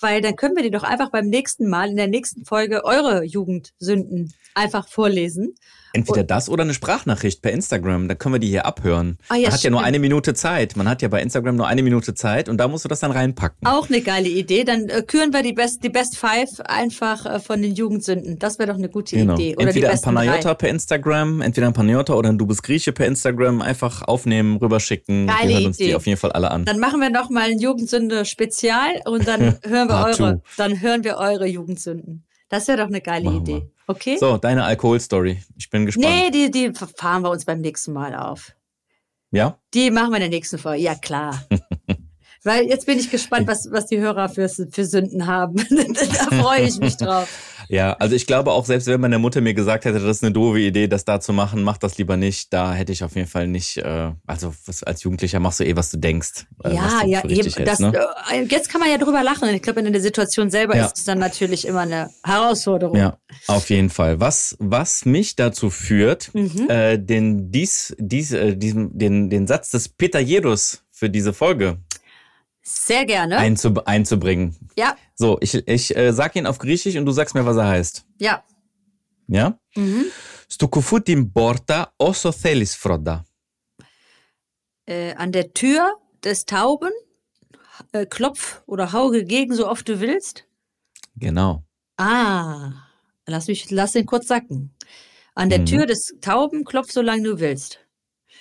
[0.00, 3.22] weil dann können wir die doch einfach beim nächsten Mal, in der nächsten Folge, eure
[3.24, 5.54] Jugendsünden einfach vorlesen.
[5.96, 8.08] Entweder das oder eine Sprachnachricht per Instagram.
[8.08, 9.18] Da können wir die hier abhören.
[9.28, 9.88] Ah, ja, Man hat ja nur stimmt.
[9.88, 10.76] eine Minute Zeit.
[10.76, 13.10] Man hat ja bei Instagram nur eine Minute Zeit und da musst du das dann
[13.10, 13.66] reinpacken.
[13.66, 14.64] Auch eine geile Idee.
[14.64, 18.38] Dann äh, küren wir die Best, die Best Five einfach äh, von den Jugendsünden.
[18.38, 19.34] Das wäre doch eine gute Genau.
[19.34, 19.56] Idee.
[19.56, 20.54] Oder entweder ein Panayota drei.
[20.54, 23.62] per Instagram, entweder ein Panayota oder ein Du bist Grieche per Instagram.
[23.62, 25.26] Einfach aufnehmen, rüberschicken.
[25.26, 25.88] Geile wir hören uns Idee.
[25.88, 26.64] die auf jeden Fall alle an.
[26.64, 31.16] Dann machen wir noch mal ein Jugendsünde-Spezial und dann hören wir eure, dann hören wir
[31.16, 32.24] eure Jugendsünden.
[32.48, 33.54] Das wäre doch eine geile Machen Idee.
[33.54, 33.70] wir.
[33.88, 34.16] Okay?
[34.18, 35.42] So, deine Alkoholstory.
[35.56, 36.06] Ich bin gespannt.
[36.06, 38.54] nee, die, die fahren wir uns beim nächsten Mal auf.
[39.30, 39.58] Ja?
[39.74, 40.82] Die machen wir in der nächsten Folge.
[40.82, 41.42] Ja, klar.
[42.44, 45.56] Weil jetzt bin ich gespannt, was, was die Hörer für, für Sünden haben.
[45.70, 47.28] da freue ich mich drauf.
[47.68, 50.32] Ja, also ich glaube auch, selbst wenn meine Mutter mir gesagt hätte, das ist eine
[50.32, 53.28] doofe Idee, das da zu machen, mach das lieber nicht, da hätte ich auf jeden
[53.28, 56.46] Fall nicht, äh, also als Jugendlicher machst du eh, was du denkst.
[56.64, 57.28] Äh, ja, du ja, eben.
[57.28, 58.06] richtig Das, hältst, ne?
[58.32, 59.48] äh, jetzt kann man ja drüber lachen.
[59.54, 60.86] Ich glaube, in der Situation selber Ja.
[60.86, 62.96] ist es dann natürlich immer eine Herausforderung.
[62.96, 63.16] Ja,
[63.48, 64.20] auf jeden Fall.
[64.20, 66.68] Was, was mich dazu führt, Mhm.
[66.68, 71.78] äh, den, dies, dies, äh, diesen, den, den Satz des Peter Jerus für diese Folge
[72.65, 73.37] Sehr gerne.
[73.37, 74.55] einzub einzubringen.
[74.77, 77.67] ja, So, ich, ich äh, sag ihn auf Griechisch und du sagst mir, was er
[77.67, 78.05] heißt.
[78.19, 78.43] ja.
[79.27, 79.57] Ja?
[79.75, 80.03] Mhm.
[80.47, 83.25] Στο κουφού την πόρτα όσο θέλεις φρόντα.
[84.87, 85.81] Äh, an der Tür
[86.23, 86.91] des Tauben
[87.93, 90.45] äh, klopf oder hau gegen, so oft du willst.
[91.15, 91.63] Genau.
[91.97, 92.71] Ah,
[93.27, 94.75] lass mich, lass den kurz sacken.
[95.35, 95.65] An der Mhm.
[95.67, 97.79] Tür des Tauben klopf, solange du willst.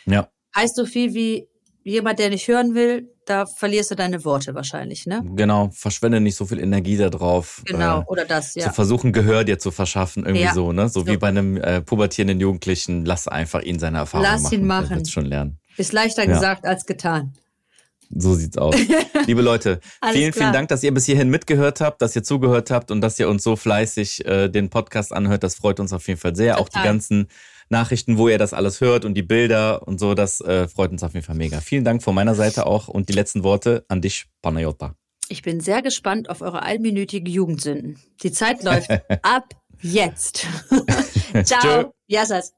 [0.06, 1.48] Ja, Heißt so viel wie
[1.85, 5.23] jemand, der nicht hören will, da verlierst du deine Worte wahrscheinlich, ne?
[5.35, 5.69] genau.
[5.73, 7.61] Verschwende nicht so viel Energie darauf.
[7.65, 8.71] Genau, Äh, oder das, Zu ja.
[8.73, 10.53] versuchen, Gehör dir zu verschaffen, irgendwie Ja.
[10.53, 10.89] so, ne?
[10.89, 11.07] So, So.
[11.07, 14.53] wie bei einem äh, pubertierenden Jugendlichen, lass einfach ihn seine Erfahrungen Lass machen.
[14.55, 14.95] ihn Der machen.
[14.97, 15.59] wird's schon lernen.
[15.77, 16.33] Ist leichter Ja.
[16.33, 17.33] gesagt als getan.
[18.09, 18.75] So sieht's aus.
[19.25, 19.79] Liebe Leute,
[20.11, 20.43] vielen, klar.
[20.43, 23.27] vielen Dank, dass ihr bis hierhin mitgehört habt, dass ihr zugehört habt und dass ihr
[23.27, 25.43] uns so fleißig äh, den Podcast anhört.
[25.43, 26.59] Das freut uns auf jeden Fall sehr.
[26.59, 26.85] Auch die Total.
[26.85, 27.27] ganzen
[27.69, 31.03] Nachrichten, wo ihr das alles hört und die Bilder und so, das äh, freut uns
[31.03, 31.61] auf jeden Fall mega.
[31.61, 34.95] Vielen Dank von meiner Seite auch und die letzten Worte an dich, Panayota.
[35.27, 37.99] Ich bin sehr gespannt auf eure einminütige Jugendsünden.
[38.21, 38.89] Die Zeit läuft
[39.23, 40.45] ab jetzt.
[41.43, 41.61] Ciao.
[41.61, 41.89] Tschö.
[42.07, 42.53] Yassas.